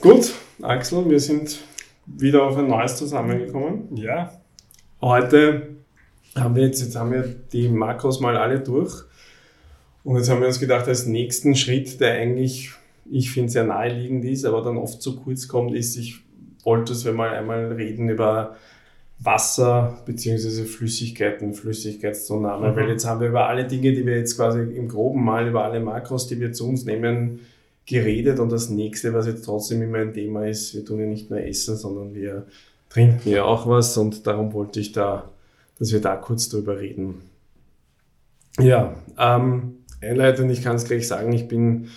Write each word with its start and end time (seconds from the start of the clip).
Gut, 0.00 0.32
Axel, 0.62 1.10
wir 1.10 1.20
sind 1.20 1.60
wieder 2.06 2.44
auf 2.44 2.56
ein 2.56 2.68
neues 2.68 2.96
zusammengekommen. 2.96 3.94
Ja. 3.96 4.32
Heute 5.02 5.76
haben 6.34 6.56
wir 6.56 6.62
jetzt, 6.64 6.80
jetzt 6.80 6.96
haben 6.96 7.12
wir 7.12 7.22
die 7.52 7.68
Makros 7.68 8.18
mal 8.18 8.38
alle 8.38 8.60
durch. 8.60 9.04
Und 10.02 10.16
jetzt 10.16 10.30
haben 10.30 10.40
wir 10.40 10.46
uns 10.46 10.58
gedacht, 10.58 10.88
als 10.88 11.04
nächsten 11.04 11.54
Schritt, 11.54 12.00
der 12.00 12.14
eigentlich, 12.14 12.70
ich 13.10 13.30
finde, 13.30 13.52
sehr 13.52 13.64
naheliegend 13.64 14.24
ist, 14.24 14.46
aber 14.46 14.62
dann 14.62 14.78
oft 14.78 15.02
zu 15.02 15.16
kurz 15.16 15.48
kommt, 15.48 15.74
ist, 15.74 15.96
ich 15.96 16.20
wollte, 16.64 16.92
dass 16.94 17.04
wir 17.04 17.12
mal 17.12 17.28
einmal 17.28 17.70
reden 17.72 18.08
über 18.08 18.56
Wasser 19.18 19.98
beziehungsweise 20.06 20.64
Flüssigkeiten, 20.64 21.52
Flüssigkeitszunahme, 21.52 22.70
mhm. 22.72 22.76
weil 22.76 22.88
jetzt 22.88 23.04
haben 23.04 23.20
wir 23.20 23.28
über 23.28 23.48
alle 23.48 23.66
Dinge, 23.66 23.92
die 23.92 24.06
wir 24.06 24.16
jetzt 24.16 24.36
quasi 24.36 24.60
im 24.62 24.88
Groben 24.88 25.22
mal, 25.22 25.46
über 25.46 25.62
alle 25.62 25.80
Makros, 25.80 26.26
die 26.26 26.40
wir 26.40 26.54
zu 26.54 26.66
uns 26.66 26.86
nehmen, 26.86 27.40
geredet 27.90 28.38
und 28.40 28.50
das 28.50 28.70
nächste, 28.70 29.12
was 29.12 29.26
jetzt 29.26 29.44
trotzdem 29.44 29.82
immer 29.82 29.98
ein 29.98 30.14
Thema 30.14 30.46
ist, 30.46 30.74
wir 30.74 30.84
tun 30.84 31.00
ja 31.00 31.06
nicht 31.06 31.30
nur 31.30 31.40
essen, 31.40 31.76
sondern 31.76 32.14
wir 32.14 32.46
trinken 32.88 33.28
ja 33.28 33.44
auch 33.44 33.68
was 33.68 33.96
und 33.98 34.26
darum 34.26 34.52
wollte 34.52 34.80
ich 34.80 34.92
da, 34.92 35.30
dass 35.78 35.92
wir 35.92 36.00
da 36.00 36.16
kurz 36.16 36.48
drüber 36.48 36.78
reden. 36.78 37.16
Ja, 38.58 38.94
ähm, 39.18 39.78
einleitend, 40.00 40.50
ich 40.50 40.62
kann 40.62 40.76
es 40.76 40.84
gleich 40.84 41.06
sagen, 41.06 41.32
ich 41.32 41.48
bin 41.48 41.88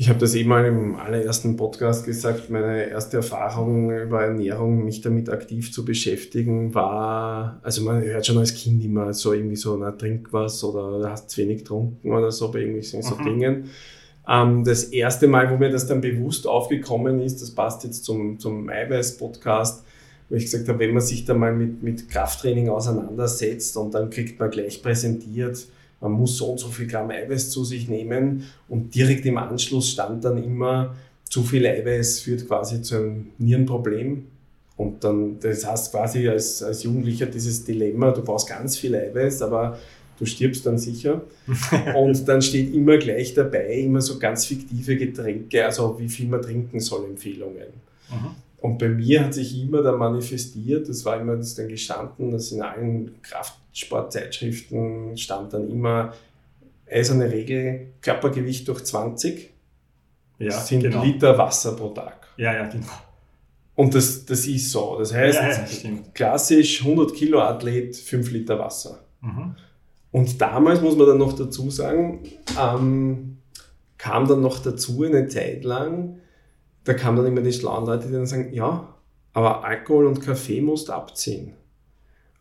ich 0.00 0.08
habe 0.08 0.20
das 0.20 0.36
eben 0.36 0.48
mal 0.48 0.64
im 0.64 0.94
allerersten 0.94 1.56
Podcast 1.56 2.06
gesagt. 2.06 2.50
Meine 2.50 2.88
erste 2.88 3.16
Erfahrung 3.16 3.90
über 3.90 4.22
Ernährung, 4.22 4.84
mich 4.84 5.00
damit 5.00 5.28
aktiv 5.28 5.72
zu 5.72 5.84
beschäftigen, 5.84 6.72
war, 6.72 7.58
also 7.64 7.82
man 7.82 8.00
hört 8.02 8.24
schon 8.24 8.38
als 8.38 8.54
Kind 8.54 8.84
immer 8.84 9.12
so 9.12 9.32
irgendwie 9.32 9.56
so, 9.56 9.76
na, 9.76 9.90
trink 9.90 10.32
was 10.32 10.62
oder 10.62 11.10
hast 11.10 11.30
zu 11.30 11.40
wenig 11.40 11.58
getrunken 11.58 12.12
oder 12.12 12.30
so 12.30 12.48
bei 12.52 12.60
irgendwelchen 12.60 13.02
so 13.02 13.16
mhm. 13.16 13.24
Dingen. 13.24 13.70
Ähm, 14.28 14.64
das 14.64 14.84
erste 14.84 15.26
Mal, 15.26 15.50
wo 15.50 15.56
mir 15.56 15.70
das 15.70 15.86
dann 15.86 16.00
bewusst 16.00 16.46
aufgekommen 16.46 17.20
ist, 17.20 17.40
das 17.40 17.50
passt 17.50 17.84
jetzt 17.84 18.04
zum, 18.04 18.38
zum 18.38 18.68
Eiweiß-Podcast, 18.68 19.84
wo 20.28 20.36
ich 20.36 20.44
gesagt 20.44 20.68
habe, 20.68 20.78
wenn 20.80 20.92
man 20.92 21.02
sich 21.02 21.24
da 21.24 21.34
mal 21.34 21.54
mit, 21.54 21.82
mit 21.82 22.08
Krafttraining 22.10 22.68
auseinandersetzt 22.68 23.76
und 23.76 23.94
dann 23.94 24.10
kriegt 24.10 24.38
man 24.38 24.50
gleich 24.50 24.82
präsentiert, 24.82 25.66
man 26.00 26.12
muss 26.12 26.36
so 26.36 26.52
und 26.52 26.58
so 26.58 26.68
viel 26.68 26.86
Gramm 26.86 27.10
Eiweiß 27.10 27.50
zu 27.50 27.64
sich 27.64 27.88
nehmen 27.88 28.44
und 28.68 28.94
direkt 28.94 29.26
im 29.26 29.38
Anschluss 29.38 29.90
stand 29.90 30.24
dann 30.24 30.42
immer, 30.42 30.94
zu 31.24 31.42
viel 31.42 31.66
Eiweiß 31.66 32.20
führt 32.20 32.46
quasi 32.46 32.82
zu 32.82 32.96
einem 32.96 33.26
Nierenproblem. 33.38 34.26
Und 34.76 35.02
dann, 35.02 35.40
das 35.40 35.66
heißt 35.66 35.90
quasi 35.90 36.28
als, 36.28 36.62
als 36.62 36.84
Jugendlicher 36.84 37.26
dieses 37.26 37.64
Dilemma, 37.64 38.12
du 38.12 38.22
brauchst 38.22 38.48
ganz 38.48 38.78
viel 38.78 38.94
Eiweiß, 38.94 39.42
aber 39.42 39.76
du 40.18 40.26
stirbst 40.26 40.66
dann 40.66 40.78
sicher. 40.78 41.22
und 41.96 42.28
dann 42.28 42.42
steht 42.42 42.74
immer 42.74 42.96
gleich 42.98 43.34
dabei, 43.34 43.78
immer 43.80 44.00
so 44.00 44.18
ganz 44.18 44.46
fiktive 44.46 44.96
Getränke, 44.96 45.64
also 45.64 45.98
wie 45.98 46.08
viel 46.08 46.28
man 46.28 46.42
trinken 46.42 46.80
soll, 46.80 47.06
Empfehlungen. 47.06 47.68
Mhm. 48.10 48.30
Und 48.60 48.78
bei 48.78 48.88
mir 48.88 49.24
hat 49.24 49.34
sich 49.34 49.60
immer 49.60 49.82
da 49.82 49.92
manifestiert, 49.92 50.88
das 50.88 51.04
war 51.04 51.20
immer 51.20 51.36
das 51.36 51.54
dann 51.54 51.68
gestanden, 51.68 52.32
dass 52.32 52.50
in 52.50 52.60
allen 52.60 53.22
Kraftsportzeitschriften 53.22 55.16
stand 55.16 55.52
dann 55.52 55.70
immer 55.70 56.12
eiserne 56.90 57.30
Regel, 57.30 57.88
Körpergewicht 58.00 58.66
durch 58.66 58.82
20 58.84 59.50
ja, 60.38 60.52
sind 60.52 60.82
genau. 60.82 61.04
Liter 61.04 61.36
Wasser 61.36 61.72
pro 61.76 61.88
Tag. 61.88 62.28
Ja, 62.36 62.52
ja, 62.54 62.66
genau. 62.66 62.86
Und 63.74 63.94
das, 63.94 64.24
das 64.24 64.46
ist 64.46 64.70
so. 64.72 64.96
Das 64.98 65.14
heißt, 65.14 65.38
ja, 65.84 65.90
ja, 65.90 65.98
klassisch 66.12 66.80
100 66.82 67.14
Kilo 67.14 67.40
Athlet, 67.40 67.94
5 67.96 68.30
Liter 68.32 68.58
Wasser. 68.58 69.04
Mhm. 69.20 69.54
Und 70.10 70.40
damals 70.40 70.80
muss 70.80 70.96
man 70.96 71.06
dann 71.06 71.18
noch 71.18 71.34
dazu 71.34 71.70
sagen, 71.70 72.22
ähm, 72.60 73.38
kam 73.98 74.26
dann 74.26 74.40
noch 74.40 74.60
dazu 74.60 75.02
eine 75.02 75.26
Zeit 75.28 75.64
lang, 75.64 76.20
da 76.84 76.94
kamen 76.94 77.18
dann 77.18 77.26
immer 77.26 77.42
die 77.42 77.52
schlauen 77.52 77.84
Leute, 77.84 78.06
die 78.06 78.14
dann 78.14 78.26
sagen, 78.26 78.52
ja, 78.52 78.94
aber 79.34 79.64
Alkohol 79.64 80.06
und 80.06 80.20
Kaffee 80.20 80.60
musst 80.60 80.88
du 80.88 80.92
abziehen. 80.92 81.52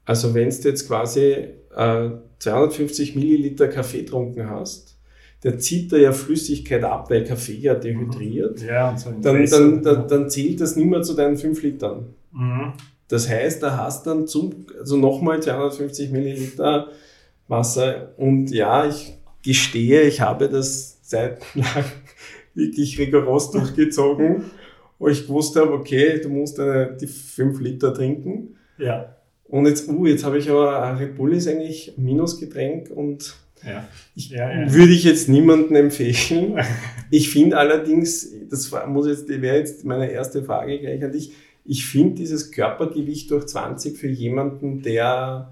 Also 0.05 0.33
wenn 0.33 0.49
du 0.49 0.55
jetzt 0.55 0.87
quasi 0.87 1.47
äh, 1.75 2.09
250 2.39 3.15
Milliliter 3.15 3.67
Kaffee 3.67 4.03
getrunken 4.03 4.49
hast, 4.49 4.97
der 5.43 5.59
zieht 5.59 5.91
da 5.91 5.97
ja 5.97 6.13
Flüssigkeit 6.13 6.83
ab, 6.83 7.09
weil 7.09 7.23
Kaffee 7.23 7.57
ja 7.57 7.75
dehydriert. 7.75 8.61
Mhm. 8.61 8.67
Ja, 8.67 8.97
so 8.97 9.11
dann, 9.21 9.45
dann, 9.45 9.83
dann, 9.83 10.07
dann, 10.07 10.29
zählt 10.29 10.61
das 10.61 10.75
nicht 10.75 10.89
mehr 10.89 11.03
zu 11.03 11.13
deinen 11.13 11.37
5 11.37 11.61
Litern. 11.61 12.15
Mhm. 12.31 12.73
Das 13.07 13.29
heißt, 13.29 13.61
da 13.61 13.77
hast 13.77 14.07
dann 14.07 14.27
zum, 14.27 14.65
also 14.79 14.97
nochmal 14.97 15.41
250 15.41 16.09
Milliliter 16.11 16.87
Wasser. 17.47 18.13
Und 18.17 18.51
ja, 18.51 18.87
ich 18.87 19.17
gestehe, 19.43 20.01
ich 20.01 20.21
habe 20.21 20.49
das 20.49 20.99
seit 21.01 21.39
lang 21.55 21.85
wirklich 22.53 22.97
rigoros 22.99 23.51
durchgezogen, 23.51 24.45
wo 24.99 25.07
ich 25.07 25.27
gewusst 25.27 25.55
habe, 25.55 25.71
okay, 25.73 26.19
du 26.19 26.29
musst 26.29 26.59
eine, 26.59 26.97
die 26.99 27.07
5 27.07 27.59
Liter 27.61 27.93
trinken. 27.93 28.55
Ja. 28.77 29.15
Und 29.45 29.65
jetzt, 29.65 29.87
uh, 29.87 30.05
jetzt 30.05 30.25
habe 30.25 30.37
ich 30.37 30.49
aber 30.49 30.99
Red 30.99 31.15
Bull 31.15 31.33
ist 31.33 31.47
eigentlich 31.47 31.93
Minusgetränk 31.97 32.89
und 32.91 33.35
ja. 33.65 33.87
Ich, 34.15 34.29
ja, 34.29 34.51
ja. 34.51 34.73
würde 34.73 34.91
ich 34.91 35.03
jetzt 35.03 35.29
niemandem 35.29 35.75
empfehlen. 35.75 36.59
Ich 37.09 37.29
finde 37.29 37.57
allerdings, 37.57 38.29
das 38.49 38.71
muss 38.87 39.07
jetzt, 39.07 39.29
wäre 39.29 39.57
jetzt 39.57 39.85
meine 39.85 40.11
erste 40.11 40.43
Frage 40.43 40.79
gleich 40.79 41.03
an 41.03 41.11
dich. 41.11 41.31
Ich 41.63 41.85
finde 41.85 42.15
dieses 42.15 42.51
Körpergewicht 42.51 43.31
durch 43.31 43.45
20 43.45 43.97
für 43.97 44.09
jemanden, 44.09 44.81
der 44.81 45.49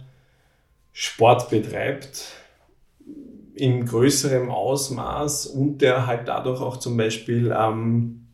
Sport 0.98 1.50
betreibt, 1.50 2.24
in 3.54 3.86
größerem 3.86 4.50
Ausmaß 4.50 5.48
und 5.48 5.80
der 5.80 6.08
halt 6.08 6.30
dadurch 6.30 6.62
auch 6.62 6.78
zum 6.78 6.96
Beispiel 6.96 7.54
ähm, 7.54 8.28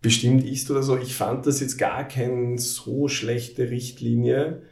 bestimmt 0.00 0.44
ist 0.44 0.70
oder 0.70 0.84
so. 0.84 0.96
Ich 0.96 1.16
fand 1.16 1.44
das 1.48 1.58
jetzt 1.58 1.78
gar 1.78 2.06
keine 2.06 2.58
so 2.58 3.08
schlechte 3.08 3.70
Richtlinie. 3.70 4.62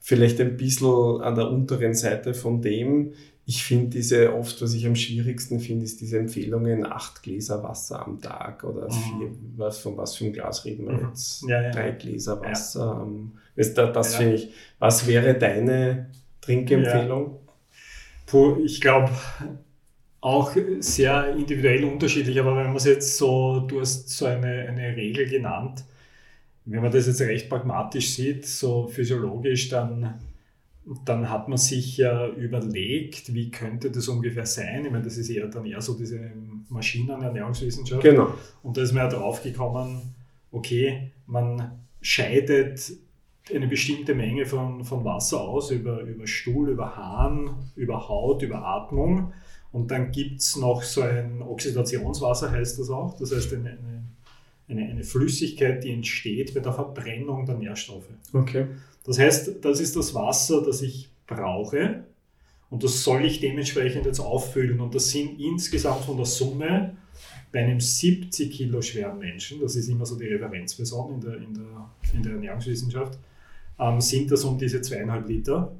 Vielleicht 0.00 0.40
ein 0.40 0.56
bisschen 0.56 1.20
an 1.20 1.36
der 1.36 1.50
unteren 1.52 1.94
Seite 1.94 2.34
von 2.34 2.62
dem. 2.62 3.12
Ich 3.46 3.62
finde 3.62 3.90
diese 3.90 4.34
oft, 4.34 4.60
was 4.60 4.74
ich 4.74 4.86
am 4.88 4.96
schwierigsten 4.96 5.60
finde, 5.60 5.84
ist 5.84 6.00
diese 6.00 6.18
Empfehlungen, 6.18 6.84
acht 6.84 7.22
Gläser 7.22 7.62
Wasser 7.62 8.04
am 8.04 8.20
Tag 8.20 8.64
oder 8.64 8.88
mhm. 8.88 8.92
vier, 8.92 9.30
was, 9.56 9.78
von 9.78 9.96
was 9.96 10.16
für 10.16 10.24
ein 10.24 10.32
Glas 10.32 10.64
reden 10.64 10.86
wir 10.86 10.94
mhm. 10.94 11.08
jetzt? 11.10 11.44
Ja, 11.48 11.62
ja. 11.62 11.70
Drei 11.70 11.92
Gläser 11.92 12.40
Wasser. 12.42 13.06
Ja. 13.06 13.40
Das, 13.58 13.74
das 13.74 14.14
finde 14.14 14.34
ich. 14.34 14.50
Was 14.78 15.06
wäre 15.06 15.34
deine 15.34 16.10
Trinkempfehlung? 16.40 17.40
Puh, 18.26 18.58
ich 18.64 18.80
glaube, 18.80 19.10
auch 20.20 20.54
sehr 20.78 21.34
individuell 21.34 21.84
unterschiedlich, 21.84 22.38
aber 22.38 22.56
wenn 22.56 22.66
man 22.66 22.76
es 22.76 22.84
jetzt 22.84 23.16
so, 23.16 23.60
du 23.60 23.80
hast 23.80 24.08
so 24.10 24.26
eine, 24.26 24.68
eine 24.68 24.94
Regel 24.96 25.28
genannt, 25.28 25.84
wenn 26.66 26.82
man 26.82 26.92
das 26.92 27.06
jetzt 27.08 27.20
recht 27.20 27.48
pragmatisch 27.48 28.10
sieht, 28.10 28.46
so 28.46 28.86
physiologisch, 28.86 29.70
dann, 29.70 30.14
dann 31.04 31.28
hat 31.28 31.48
man 31.48 31.58
sich 31.58 31.96
ja 31.96 32.28
überlegt, 32.28 33.34
wie 33.34 33.50
könnte 33.50 33.90
das 33.90 34.06
ungefähr 34.06 34.46
sein. 34.46 34.84
Ich 34.84 34.90
meine, 34.92 35.04
das 35.04 35.16
ist 35.16 35.30
eher 35.30 35.46
dann 35.46 35.66
eher 35.66 35.80
so 35.80 35.94
diese 35.94 36.20
Maschinenernährungswissenschaft. 36.68 38.02
Genau. 38.02 38.34
Und 38.62 38.76
da 38.76 38.82
ist 38.82 38.92
man 38.92 39.04
ja 39.04 39.08
drauf 39.08 39.42
gekommen, 39.42 40.14
okay, 40.52 41.10
man 41.26 41.72
scheidet 42.00 42.92
eine 43.54 43.66
bestimmte 43.66 44.14
Menge 44.14 44.46
von, 44.46 44.84
von 44.84 45.04
Wasser 45.04 45.40
aus 45.40 45.70
über, 45.70 46.00
über 46.02 46.26
Stuhl, 46.26 46.70
über 46.70 46.96
Hahn, 46.96 47.50
über 47.76 48.08
Haut, 48.08 48.42
über 48.42 48.64
Atmung. 48.64 49.32
Und 49.72 49.90
dann 49.90 50.12
gibt 50.12 50.40
es 50.40 50.56
noch 50.56 50.82
so 50.82 51.02
ein 51.02 51.42
Oxidationswasser, 51.42 52.50
heißt 52.50 52.78
das 52.78 52.90
auch. 52.90 53.16
Das 53.18 53.34
heißt 53.34 53.52
eine, 53.54 53.78
eine, 54.68 54.82
eine, 54.82 55.04
Flüssigkeit, 55.04 55.84
die 55.84 55.92
entsteht 55.92 56.54
bei 56.54 56.60
der 56.60 56.72
Verbrennung 56.72 57.46
der 57.46 57.56
Nährstoffe. 57.56 58.08
Okay. 58.32 58.66
Das 59.04 59.18
heißt, 59.18 59.64
das 59.64 59.80
ist 59.80 59.96
das 59.96 60.14
Wasser, 60.14 60.62
das 60.62 60.82
ich 60.82 61.10
brauche. 61.26 62.04
Und 62.70 62.84
das 62.84 63.02
soll 63.02 63.24
ich 63.24 63.40
dementsprechend 63.40 64.06
jetzt 64.06 64.20
auffüllen. 64.20 64.80
Und 64.80 64.94
das 64.94 65.10
sind 65.10 65.40
insgesamt 65.40 66.04
von 66.04 66.16
der 66.16 66.26
Summe 66.26 66.96
bei 67.50 67.64
einem 67.64 67.80
70 67.80 68.50
Kilo 68.50 68.82
schweren 68.82 69.18
Menschen, 69.18 69.60
das 69.60 69.76
ist 69.76 69.88
immer 69.88 70.04
so 70.04 70.18
die 70.18 70.26
Referenzperson 70.26 71.14
in 71.14 71.20
der, 71.20 71.36
in 71.36 71.54
der, 71.54 71.90
in 72.12 72.22
der 72.22 72.32
Ernährungswissenschaft, 72.32 73.18
ähm, 73.78 74.00
sind 74.00 74.30
das 74.30 74.44
um 74.44 74.58
diese 74.58 74.80
zweieinhalb 74.82 75.28
Liter. 75.28 75.72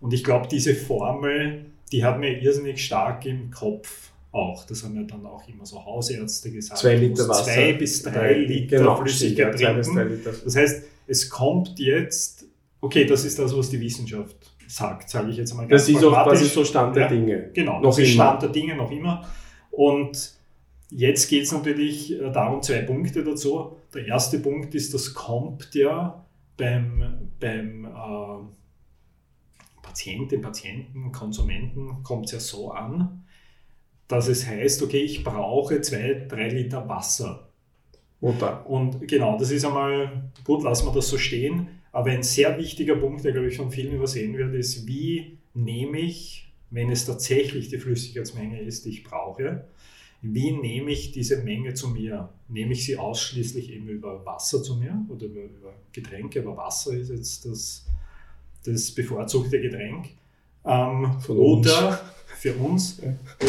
Und 0.00 0.12
ich 0.12 0.22
glaube, 0.22 0.48
diese 0.48 0.74
Formel, 0.74 1.66
die 1.92 2.04
hat 2.04 2.20
mir 2.20 2.40
irrsinnig 2.40 2.84
stark 2.84 3.26
im 3.26 3.50
Kopf 3.50 4.10
auch. 4.32 4.64
Das 4.66 4.84
haben 4.84 4.94
ja 4.94 5.02
dann 5.02 5.24
auch 5.26 5.46
immer 5.48 5.64
so 5.64 5.84
Hausärzte 5.84 6.50
gesagt. 6.50 6.80
Zwei 6.80 6.96
Liter 6.96 7.28
Wasser. 7.28 7.44
Zwei 7.44 7.72
bis 7.72 8.02
drei 8.02 8.34
Liter 8.34 8.78
genau, 8.78 8.96
Flüssigkeit 8.96 9.56
trinken. 9.56 10.20
Das 10.44 10.56
heißt, 10.56 10.84
es 11.06 11.28
kommt 11.30 11.78
jetzt, 11.78 12.44
okay, 12.80 13.04
das 13.04 13.24
ist 13.24 13.38
das, 13.38 13.56
was 13.56 13.70
die 13.70 13.80
Wissenschaft 13.80 14.36
sagt, 14.66 15.08
sage 15.08 15.30
ich 15.30 15.38
jetzt 15.38 15.54
mal 15.54 15.66
ganz 15.66 15.86
Das 15.86 15.88
ist 15.88 16.04
auch 16.04 16.24
quasi 16.24 16.44
so 16.44 16.64
Stand 16.64 16.94
der 16.94 17.04
ja, 17.04 17.08
Dinge. 17.08 17.50
Genau, 17.54 17.80
noch 17.80 17.90
das 17.90 17.98
ist 17.98 18.10
Stand 18.10 18.42
der 18.42 18.50
Dinge 18.50 18.76
noch 18.76 18.90
immer. 18.90 19.26
Und 19.70 20.34
jetzt 20.90 21.28
geht 21.28 21.44
es 21.44 21.52
natürlich 21.52 22.12
äh, 22.12 22.30
darum, 22.30 22.62
zwei 22.62 22.82
Punkte 22.82 23.24
dazu. 23.24 23.76
Der 23.94 24.06
erste 24.06 24.38
Punkt 24.38 24.74
ist, 24.74 24.92
das 24.92 25.14
kommt 25.14 25.74
ja 25.74 26.22
beim, 26.58 27.30
beim 27.40 27.86
äh, 27.86 29.80
Patienten, 29.82 30.42
Patienten, 30.42 31.12
Konsumenten 31.12 32.02
kommt 32.02 32.26
es 32.26 32.32
ja 32.32 32.40
so 32.40 32.72
an, 32.72 33.24
dass 34.08 34.28
es 34.28 34.46
heißt, 34.46 34.82
okay, 34.82 35.00
ich 35.00 35.24
brauche 35.24 35.80
zwei, 35.80 36.26
drei 36.28 36.48
Liter 36.48 36.86
Wasser 36.88 37.50
Oder? 38.20 38.68
Und 38.68 39.08
genau, 39.08 39.38
das 39.38 39.50
ist 39.50 39.64
einmal, 39.64 40.30
gut, 40.44 40.62
lassen 40.62 40.86
wir 40.86 40.92
das 40.92 41.08
so 41.08 41.16
stehen. 41.16 41.68
Aber 41.92 42.10
ein 42.10 42.22
sehr 42.22 42.58
wichtiger 42.58 42.96
Punkt, 42.96 43.24
der, 43.24 43.32
glaube 43.32 43.48
ich, 43.48 43.56
von 43.56 43.70
vielen 43.70 43.94
übersehen 43.94 44.36
wird, 44.36 44.54
ist, 44.54 44.86
wie 44.86 45.38
nehme 45.54 45.98
ich, 46.00 46.52
wenn 46.70 46.90
es 46.90 47.06
tatsächlich 47.06 47.68
die 47.68 47.78
Flüssigkeitsmenge 47.78 48.60
ist, 48.60 48.84
die 48.84 48.90
ich 48.90 49.04
brauche, 49.04 49.64
wie 50.20 50.52
nehme 50.52 50.90
ich 50.90 51.12
diese 51.12 51.42
Menge 51.42 51.74
zu 51.74 51.88
mir? 51.88 52.30
Nehme 52.48 52.72
ich 52.72 52.84
sie 52.84 52.96
ausschließlich 52.96 53.72
eben 53.72 53.88
über 53.88 54.24
Wasser 54.26 54.62
zu 54.62 54.76
mir 54.76 55.04
oder 55.08 55.26
über, 55.26 55.42
über 55.42 55.74
Getränke? 55.92 56.40
Aber 56.40 56.56
Wasser 56.56 56.94
ist 56.94 57.10
jetzt 57.10 57.44
das, 57.44 57.86
das 58.64 58.90
bevorzugte 58.90 59.60
Getränk. 59.60 60.08
Ähm, 60.64 61.16
oder 61.28 62.00
für 62.38 62.54
uns. 62.54 63.00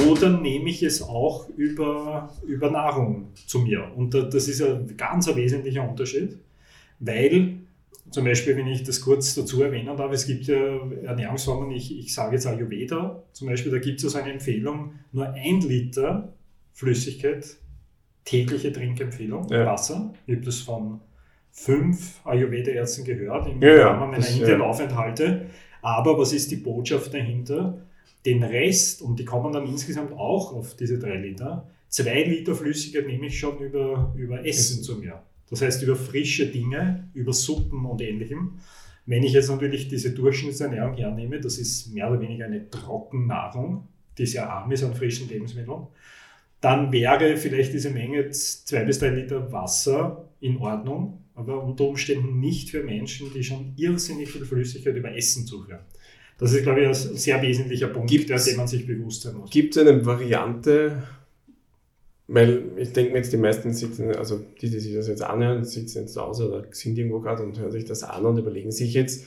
Oder 0.08 0.30
nehme 0.40 0.70
ich 0.70 0.84
es 0.84 1.02
auch 1.02 1.50
über, 1.50 2.34
über 2.46 2.72
Nahrung 2.72 3.30
zu 3.46 3.60
mir? 3.60 3.92
Und 3.96 4.14
das 4.14 4.48
ist 4.48 4.62
ein 4.62 4.96
ganz 4.98 5.28
ein 5.28 5.36
wesentlicher 5.36 5.88
Unterschied, 5.88 6.38
weil 7.00 7.60
zum 8.10 8.26
Beispiel, 8.26 8.58
wenn 8.58 8.68
ich 8.68 8.84
das 8.84 9.02
kurz 9.02 9.36
dazu 9.36 9.62
erwähnen 9.62 9.96
darf, 9.96 10.12
es 10.12 10.26
gibt 10.26 10.46
ja 10.48 10.80
Ernährungsformen, 11.04 11.70
ich, 11.72 11.98
ich 11.98 12.14
sage 12.14 12.36
jetzt 12.36 12.48
Ayurveda, 12.48 13.22
zum 13.34 13.48
Beispiel, 13.48 13.72
da 13.72 13.78
gibt 13.78 14.04
es 14.04 14.12
so 14.12 14.18
eine 14.18 14.34
Empfehlung, 14.34 14.94
nur 15.12 15.30
ein 15.30 15.62
Liter 15.62 16.34
Flüssigkeit, 16.80 17.58
tägliche 18.24 18.72
Trinkempfehlung, 18.72 19.50
ja. 19.50 19.66
Wasser. 19.66 20.14
Ich 20.26 20.36
habe 20.36 20.46
das 20.46 20.62
von 20.62 21.02
fünf 21.52 22.26
Ayurveda-Ärzten 22.26 23.04
gehört 23.04 23.50
im 23.50 23.62
ja, 23.62 23.90
Rahmen 23.90 24.12
meiner 24.12 24.26
Indien-Aufenthalte. 24.26 25.48
Aber 25.82 26.18
was 26.18 26.32
ist 26.32 26.52
die 26.52 26.56
Botschaft 26.56 27.14
dahinter? 27.14 27.86
Den 28.26 28.44
Rest, 28.44 29.02
und 29.02 29.20
die 29.20 29.26
kommen 29.26 29.52
dann 29.52 29.68
insgesamt 29.68 30.14
auch 30.14 30.54
auf 30.54 30.78
diese 30.78 31.00
drei 31.00 31.18
Liter, 31.18 31.70
zwei 31.90 32.24
Liter 32.24 32.56
Flüssigkeit 32.56 33.08
nehme 33.08 33.28
ich 33.28 33.38
schon 33.38 33.60
über, 33.60 34.14
über 34.16 34.46
Essen 34.46 34.82
zu 34.82 35.00
mir. 35.00 35.22
Das 35.50 35.62
heißt 35.62 35.84
über 35.84 35.98
frische 35.98 36.48
Dinge, 36.48 37.10
über 37.14 37.34
Suppen 37.34 37.86
und 37.86 38.00
ähnlichem. 38.00 38.60
Wenn 39.06 39.24
ich 39.24 39.34
jetzt 39.34 39.50
natürlich 39.50 39.90
diese 39.90 40.12
Durchschnittsernährung 40.14 40.94
hernehme, 40.94 41.42
das 41.42 41.58
ist 41.58 41.94
mehr 41.94 42.10
oder 42.10 42.22
weniger 42.22 42.46
eine 42.46 42.70
Trockennahrung, 42.70 43.90
die 44.18 44.26
sehr 44.26 44.50
arm 44.50 44.72
ist 44.72 44.84
an 44.84 44.94
frischen 44.94 45.28
Lebensmitteln, 45.28 45.88
dann 46.62 46.92
wäre 46.92 47.38
vielleicht 47.38 47.74
diese 47.74 47.90
Menge 47.90 48.30
zwei 48.32 48.84
bis 48.84 49.00
drei 49.00 49.10
Liter 49.10 49.52
Wasser 49.52 50.30
in 50.42 50.58
Ordnung, 50.58 51.22
aber 51.36 51.64
unter 51.64 51.86
Umständen 51.86 52.40
nicht 52.40 52.70
für 52.70 52.84
Menschen, 52.84 53.32
die 53.34 53.44
schon 53.44 53.74
irrsinnig 53.78 54.30
viel 54.30 54.46
Flüssigkeit 54.46 54.96
über 54.96 55.16
Essen 55.16 55.46
zuführen. 55.46 55.80
Das 56.38 56.54
ist, 56.54 56.64
glaube 56.64 56.82
ich, 56.82 56.88
ein 56.88 56.94
sehr 56.94 57.42
wesentlicher 57.42 57.88
Punkt, 57.88 58.10
Gibt's, 58.10 58.46
dem 58.46 58.58
man 58.58 58.68
sich 58.68 58.88
bewusst 58.88 59.24
sein 59.24 59.36
muss. 59.36 59.50
Gibt 59.50 59.76
es 59.76 59.86
eine 59.86 60.06
Variante, 60.06 61.04
weil 62.28 62.64
ich 62.78 62.94
denke 62.94 63.12
mir 63.12 63.18
jetzt, 63.18 63.34
die 63.34 63.38
meisten 63.38 63.74
sitzen, 63.74 64.16
also 64.16 64.40
die, 64.62 64.70
die 64.70 64.80
sich 64.80 64.96
das 64.96 65.08
jetzt 65.08 65.22
anhören, 65.22 65.66
sitzen 65.66 66.00
jetzt 66.00 66.14
zu 66.14 66.22
Hause 66.22 66.48
oder 66.48 66.66
sind 66.72 66.98
irgendwo 66.98 67.20
gerade 67.20 67.44
und 67.44 67.60
hören 67.60 67.72
sich 67.72 67.86
das 67.86 68.04
an 68.04 68.26
und 68.26 68.38
überlegen 68.38 68.72
sich 68.72 68.94
jetzt, 68.94 69.26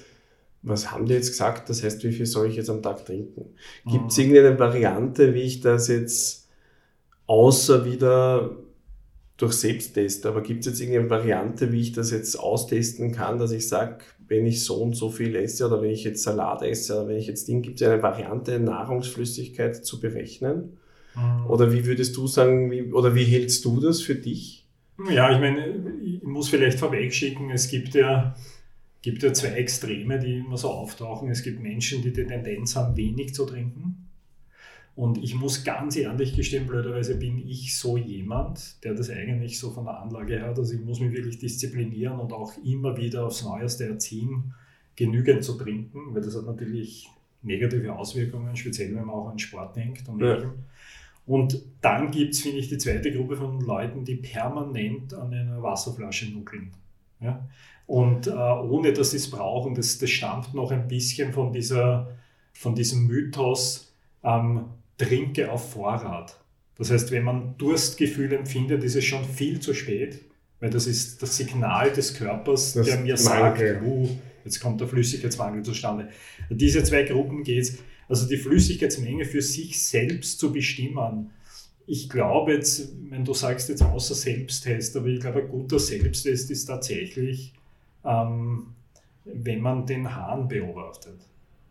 was 0.62 0.90
haben 0.90 1.06
die 1.06 1.14
jetzt 1.14 1.30
gesagt? 1.30 1.68
Das 1.68 1.82
heißt, 1.82 2.02
wie 2.04 2.12
viel 2.12 2.26
soll 2.26 2.48
ich 2.48 2.56
jetzt 2.56 2.70
am 2.70 2.82
Tag 2.82 3.04
trinken? 3.04 3.46
Gibt 3.90 4.10
es 4.10 4.16
mhm. 4.16 4.24
irgendeine 4.24 4.58
Variante, 4.58 5.34
wie 5.34 5.42
ich 5.42 5.60
das 5.60 5.88
jetzt 5.88 6.41
außer 7.32 7.86
wieder 7.86 8.50
durch 9.38 9.54
Selbsttest. 9.54 10.26
Aber 10.26 10.42
gibt 10.42 10.60
es 10.60 10.66
jetzt 10.66 10.80
irgendeine 10.80 11.08
Variante, 11.08 11.72
wie 11.72 11.80
ich 11.80 11.92
das 11.92 12.10
jetzt 12.10 12.38
austesten 12.38 13.10
kann, 13.12 13.38
dass 13.38 13.52
ich 13.52 13.66
sage, 13.66 14.04
wenn 14.28 14.44
ich 14.44 14.62
so 14.62 14.74
und 14.74 14.94
so 14.94 15.08
viel 15.08 15.34
esse 15.34 15.66
oder 15.66 15.80
wenn 15.80 15.90
ich 15.90 16.04
jetzt 16.04 16.22
Salat 16.22 16.60
esse 16.62 16.94
oder 16.94 17.08
wenn 17.08 17.16
ich 17.16 17.26
jetzt 17.26 17.48
Ding, 17.48 17.62
gibt 17.62 17.80
es 17.80 17.88
eine 17.88 18.02
Variante, 18.02 18.60
Nahrungsflüssigkeit 18.60 19.82
zu 19.82 19.98
berechnen? 19.98 20.76
Mhm. 21.14 21.46
Oder 21.48 21.72
wie 21.72 21.86
würdest 21.86 22.14
du 22.18 22.26
sagen, 22.26 22.70
wie, 22.70 22.92
oder 22.92 23.14
wie 23.14 23.24
hältst 23.24 23.64
du 23.64 23.80
das 23.80 24.02
für 24.02 24.14
dich? 24.14 24.66
Ja, 25.10 25.32
ich 25.32 25.40
meine, 25.40 25.96
ich 26.04 26.22
muss 26.22 26.50
vielleicht 26.50 26.78
vorweg 26.78 27.14
schicken, 27.14 27.50
es 27.50 27.68
gibt 27.68 27.94
ja, 27.94 28.36
gibt 29.00 29.22
ja 29.22 29.32
zwei 29.32 29.52
Extreme, 29.52 30.18
die 30.18 30.36
immer 30.36 30.58
so 30.58 30.68
auftauchen. 30.68 31.30
Es 31.30 31.42
gibt 31.42 31.60
Menschen, 31.60 32.02
die 32.02 32.12
die 32.12 32.26
Tendenz 32.26 32.76
haben, 32.76 32.94
wenig 32.94 33.34
zu 33.34 33.46
trinken. 33.46 34.11
Und 34.94 35.18
ich 35.18 35.34
muss 35.34 35.64
ganz 35.64 35.96
ehrlich 35.96 36.36
gestehen, 36.36 36.66
blöderweise 36.66 37.16
bin 37.16 37.38
ich 37.38 37.78
so 37.78 37.96
jemand, 37.96 38.84
der 38.84 38.94
das 38.94 39.08
eigentlich 39.08 39.58
so 39.58 39.70
von 39.70 39.84
der 39.84 39.98
Anlage 39.98 40.34
her 40.34 40.48
hat. 40.48 40.58
Also 40.58 40.74
ich 40.74 40.80
muss 40.80 41.00
mich 41.00 41.12
wirklich 41.12 41.38
disziplinieren 41.38 42.18
und 42.18 42.32
auch 42.32 42.52
immer 42.62 42.96
wieder 42.96 43.24
aufs 43.24 43.42
Neueste 43.42 43.86
erziehen, 43.86 44.52
genügend 44.94 45.44
zu 45.44 45.56
trinken, 45.56 46.14
weil 46.14 46.20
das 46.20 46.36
hat 46.36 46.44
natürlich 46.44 47.08
negative 47.40 47.94
Auswirkungen, 47.94 48.54
speziell 48.54 48.94
wenn 48.94 49.06
man 49.06 49.16
auch 49.16 49.28
an 49.28 49.38
Sport 49.38 49.76
denkt 49.76 50.08
und 50.08 50.20
ja. 50.20 50.52
Und 51.24 51.62
dann 51.80 52.10
gibt 52.10 52.34
es, 52.34 52.42
finde 52.42 52.58
ich, 52.58 52.68
die 52.68 52.78
zweite 52.78 53.12
Gruppe 53.12 53.36
von 53.36 53.60
Leuten, 53.60 54.04
die 54.04 54.16
permanent 54.16 55.14
an 55.14 55.32
einer 55.32 55.62
Wasserflasche 55.62 56.32
nuckeln. 56.32 56.72
Ja? 57.20 57.48
Und 57.86 58.26
äh, 58.26 58.30
ohne 58.30 58.92
dass 58.92 59.12
sie 59.12 59.18
es 59.18 59.30
brauchen, 59.30 59.74
das, 59.74 59.98
das 59.98 60.10
stammt 60.10 60.52
noch 60.52 60.72
ein 60.72 60.88
bisschen 60.88 61.32
von, 61.32 61.52
dieser, 61.52 62.10
von 62.52 62.74
diesem 62.74 63.06
Mythos, 63.06 63.92
ähm, 64.24 64.64
trinke 65.02 65.50
auf 65.50 65.72
Vorrat. 65.72 66.38
Das 66.78 66.90
heißt, 66.90 67.10
wenn 67.10 67.24
man 67.24 67.54
Durstgefühl 67.58 68.32
empfindet, 68.32 68.82
ist 68.82 68.96
es 68.96 69.04
schon 69.04 69.24
viel 69.24 69.60
zu 69.60 69.74
spät, 69.74 70.20
weil 70.60 70.70
das 70.70 70.86
ist 70.86 71.22
das 71.22 71.36
Signal 71.36 71.92
des 71.92 72.14
Körpers, 72.14 72.74
das 72.74 72.86
der 72.86 73.00
mir 73.00 73.16
sagt, 73.16 73.60
uh, 73.84 74.08
jetzt 74.44 74.60
kommt 74.60 74.80
der 74.80 74.88
Flüssigkeitsmangel 74.88 75.62
zustande. 75.62 76.08
Diese 76.50 76.82
zwei 76.82 77.02
Gruppen 77.02 77.44
geht 77.44 77.62
es. 77.62 77.78
Also 78.08 78.28
die 78.28 78.36
Flüssigkeitsmenge 78.36 79.24
für 79.24 79.42
sich 79.42 79.82
selbst 79.82 80.38
zu 80.38 80.52
bestimmen. 80.52 81.30
Ich 81.86 82.08
glaube 82.08 82.54
jetzt, 82.54 82.88
wenn 83.10 83.24
du 83.24 83.34
sagst 83.34 83.68
jetzt 83.68 83.82
außer 83.82 84.14
Selbsttest, 84.14 84.96
aber 84.96 85.06
ich 85.06 85.20
glaube, 85.20 85.42
ein 85.42 85.48
guter 85.48 85.78
Selbsttest 85.78 86.50
ist 86.50 86.66
tatsächlich, 86.66 87.54
ähm, 88.04 88.74
wenn 89.24 89.60
man 89.60 89.86
den 89.86 90.14
Hahn 90.14 90.48
beobachtet. 90.48 91.20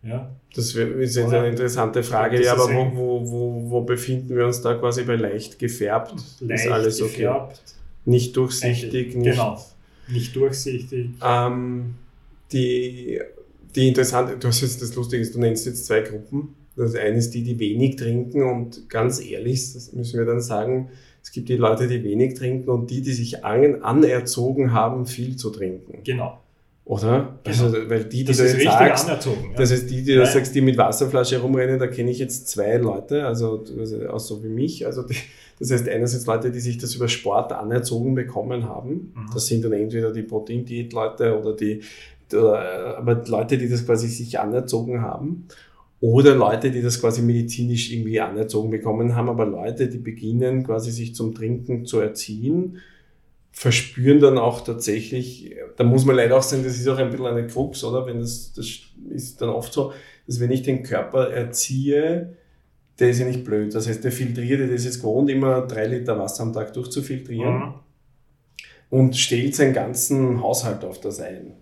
Ja. 0.04 0.36
Das 0.56 0.74
ist 0.76 1.16
jetzt 1.16 1.18
eine 1.34 1.48
interessante 1.48 2.04
Frage, 2.04 2.44
ja, 2.44 2.54
aber 2.54 2.68
wo, 2.74 2.92
wo, 2.96 3.32
wo, 3.32 3.70
wo 3.70 3.82
befinden 3.82 4.36
wir 4.36 4.48
uns 4.48 4.62
da 4.62 4.74
quasi 4.74 5.04
bei 5.04 5.16
leicht 5.16 5.60
gefärbt? 5.60 6.16
Leicht 6.40 6.66
ist 6.66 6.72
alles 6.72 7.02
okay. 7.02 7.12
gefärbt. 7.12 7.62
Nicht 8.06 8.36
durchsichtig. 8.36 9.16
Nicht, 9.16 9.32
genau, 9.32 9.64
nicht 10.10 10.36
durchsichtig. 10.36 11.12
Ähm, 11.24 11.96
die, 12.52 13.22
die 13.76 13.88
interessante, 13.88 14.38
du 14.38 14.48
hast 14.48 14.62
jetzt 14.62 14.82
das 14.82 14.96
Lustige, 14.96 15.26
du 15.30 15.40
nennst 15.40 15.66
jetzt 15.66 15.86
zwei 15.86 16.02
Gruppen. 16.02 16.56
Das 16.76 16.96
eine 16.96 17.18
ist 17.18 17.32
die, 17.32 17.44
die 17.44 17.60
wenig 17.60 17.98
trinken 17.98 18.44
und 18.44 18.90
ganz 18.90 19.24
ehrlich, 19.24 19.74
das 19.74 19.94
müssen 19.94 20.18
wir 20.18 20.26
dann 20.26 20.42
sagen, 20.42 20.90
es 21.22 21.32
gibt 21.32 21.50
die 21.50 21.58
Leute, 21.58 21.88
die 21.88 22.04
wenig 22.04 22.34
trinken 22.34 22.70
und 22.70 22.90
die, 22.90 23.02
die 23.02 23.12
sich 23.12 23.46
an, 23.46 23.84
anerzogen 23.84 24.74
haben, 24.74 25.06
viel 25.06 25.36
zu 25.36 25.52
trinken. 25.52 26.04
Genau. 26.04 26.41
Oder? 26.92 27.40
Genau. 27.46 27.64
Also, 27.64 27.90
weil 27.90 28.04
die, 28.04 28.18
die 28.18 28.24
das, 28.26 28.40
das 28.40 28.48
ist 28.48 28.56
richtig 28.56 28.74
sagst, 28.74 29.10
anerzogen. 29.10 29.52
Ja. 29.52 29.56
Das 29.56 29.72
heißt, 29.72 29.90
die, 29.90 30.04
die 30.04 30.12
ja. 30.12 30.20
das 30.20 30.34
sagst, 30.34 30.54
die 30.54 30.60
mit 30.60 30.78
Wasserflasche 30.78 31.38
herumrennen, 31.38 31.80
da 31.80 31.88
kenne 31.88 32.12
ich 32.12 32.20
jetzt 32.20 32.50
zwei 32.50 32.76
Leute, 32.76 33.26
also, 33.26 33.64
also 33.80 34.18
so 34.18 34.44
wie 34.44 34.50
mich. 34.50 34.86
Also 34.86 35.04
die, 35.04 35.16
das 35.58 35.72
heißt, 35.72 35.88
einerseits 35.88 36.26
Leute, 36.26 36.52
die 36.52 36.60
sich 36.60 36.78
das 36.80 36.94
über 36.96 37.08
Sport 37.08 37.54
anerzogen 37.54 38.14
bekommen 38.14 38.66
haben. 38.66 39.14
Mhm. 39.16 39.30
Das 39.34 39.48
sind 39.48 39.64
dann 39.64 39.72
entweder 39.72 40.12
die 40.12 40.24
Proteindiät-Leute 40.24 41.40
oder 41.40 41.56
die, 41.56 41.80
oder, 42.34 42.98
aber 42.98 43.24
Leute, 43.26 43.58
die 43.58 43.70
das 43.70 43.86
quasi 43.86 44.10
sich 44.10 44.38
anerzogen 44.38 45.02
haben. 45.02 45.48
Oder 46.02 46.36
Leute, 46.36 46.72
die 46.72 46.82
das 46.82 47.00
quasi 47.00 47.22
medizinisch 47.22 47.94
irgendwie 47.94 48.20
anerzogen 48.20 48.70
bekommen 48.70 49.16
haben, 49.16 49.30
aber 49.30 49.46
Leute, 49.46 49.88
die 49.88 50.00
beginnen 50.00 50.66
quasi 50.66 50.92
sich 50.92 51.16
zum 51.16 51.34
Trinken 51.34 51.86
zu 51.86 52.02
erziehen 52.02 52.80
verspüren 53.62 54.20
dann 54.20 54.40
auch 54.40 54.62
tatsächlich, 54.62 55.56
da 55.78 55.84
muss 55.84 56.04
man 56.04 56.16
leider 56.16 56.36
auch 56.36 56.42
sagen, 56.42 56.64
das 56.64 56.80
ist 56.80 56.88
auch 56.88 56.98
ein 56.98 57.12
bisschen 57.12 57.28
eine 57.28 57.46
Krux, 57.46 57.84
oder? 57.84 58.08
Wenn 58.08 58.18
das, 58.18 58.54
das 58.54 58.66
ist 59.12 59.40
dann 59.40 59.50
oft 59.50 59.72
so, 59.72 59.94
dass 60.26 60.40
wenn 60.40 60.50
ich 60.50 60.64
den 60.64 60.82
Körper 60.82 61.30
erziehe, 61.30 62.38
der 62.98 63.12
ist 63.12 63.20
ja 63.20 63.28
nicht 63.28 63.44
blöd. 63.44 63.76
Das 63.76 63.88
heißt, 63.88 64.04
der 64.04 64.12
filtriert, 64.12 64.62
der 64.62 64.72
ist 64.72 64.86
jetzt 64.86 65.02
gewohnt, 65.02 65.30
immer 65.30 65.68
drei 65.68 65.86
Liter 65.86 66.18
Wasser 66.18 66.42
am 66.42 66.54
Tag 66.54 66.74
durchzufiltrieren 66.74 67.60
mhm. 67.60 67.74
und 68.90 69.16
stellt 69.16 69.54
seinen 69.54 69.74
ganzen 69.74 70.42
Haushalt 70.42 70.84
auf 70.84 71.00
das 71.00 71.20
ein. 71.20 71.54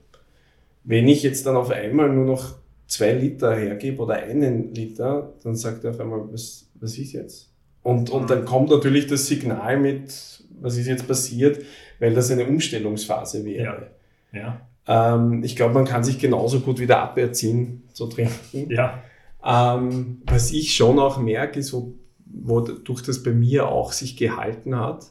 Wenn 0.85 1.09
ich 1.09 1.21
jetzt 1.21 1.45
dann 1.45 1.57
auf 1.57 1.69
einmal 1.69 2.07
nur 2.07 2.23
noch 2.23 2.55
zwei 2.87 3.11
Liter 3.11 3.53
hergebe 3.53 4.01
oder 4.01 4.13
einen 4.13 4.73
Liter, 4.73 5.33
dann 5.43 5.57
sagt 5.57 5.83
er 5.83 5.89
auf 5.89 5.99
einmal, 5.99 6.31
was, 6.31 6.71
was 6.75 6.97
ist 6.97 7.11
jetzt? 7.11 7.51
Und, 7.83 8.09
und 8.09 8.29
dann 8.29 8.45
kommt 8.45 8.69
natürlich 8.69 9.07
das 9.07 9.27
Signal 9.27 9.77
mit, 9.77 10.13
was 10.61 10.77
ist 10.77 10.87
jetzt 10.87 11.05
passiert, 11.05 11.59
weil 11.99 12.13
das 12.13 12.31
eine 12.31 12.45
Umstellungsphase 12.45 13.45
wäre. 13.45 13.91
Ja. 14.31 14.61
ja. 14.87 15.15
Ähm, 15.15 15.43
ich 15.43 15.55
glaube, 15.55 15.73
man 15.73 15.85
kann 15.85 16.03
sich 16.03 16.19
genauso 16.19 16.61
gut 16.61 16.79
wieder 16.79 16.99
aberziehen 16.99 17.83
zu 17.93 18.07
trinken. 18.07 18.71
Ja. 18.71 19.03
Ähm, 19.45 20.21
was 20.25 20.51
ich 20.51 20.75
schon 20.75 20.99
auch 20.99 21.19
merke, 21.19 21.59
ist, 21.59 21.73
wo, 21.73 21.93
wodurch 22.25 23.01
das 23.03 23.23
bei 23.23 23.31
mir 23.31 23.67
auch 23.67 23.91
sich 23.91 24.17
gehalten 24.17 24.75
hat, 24.75 25.05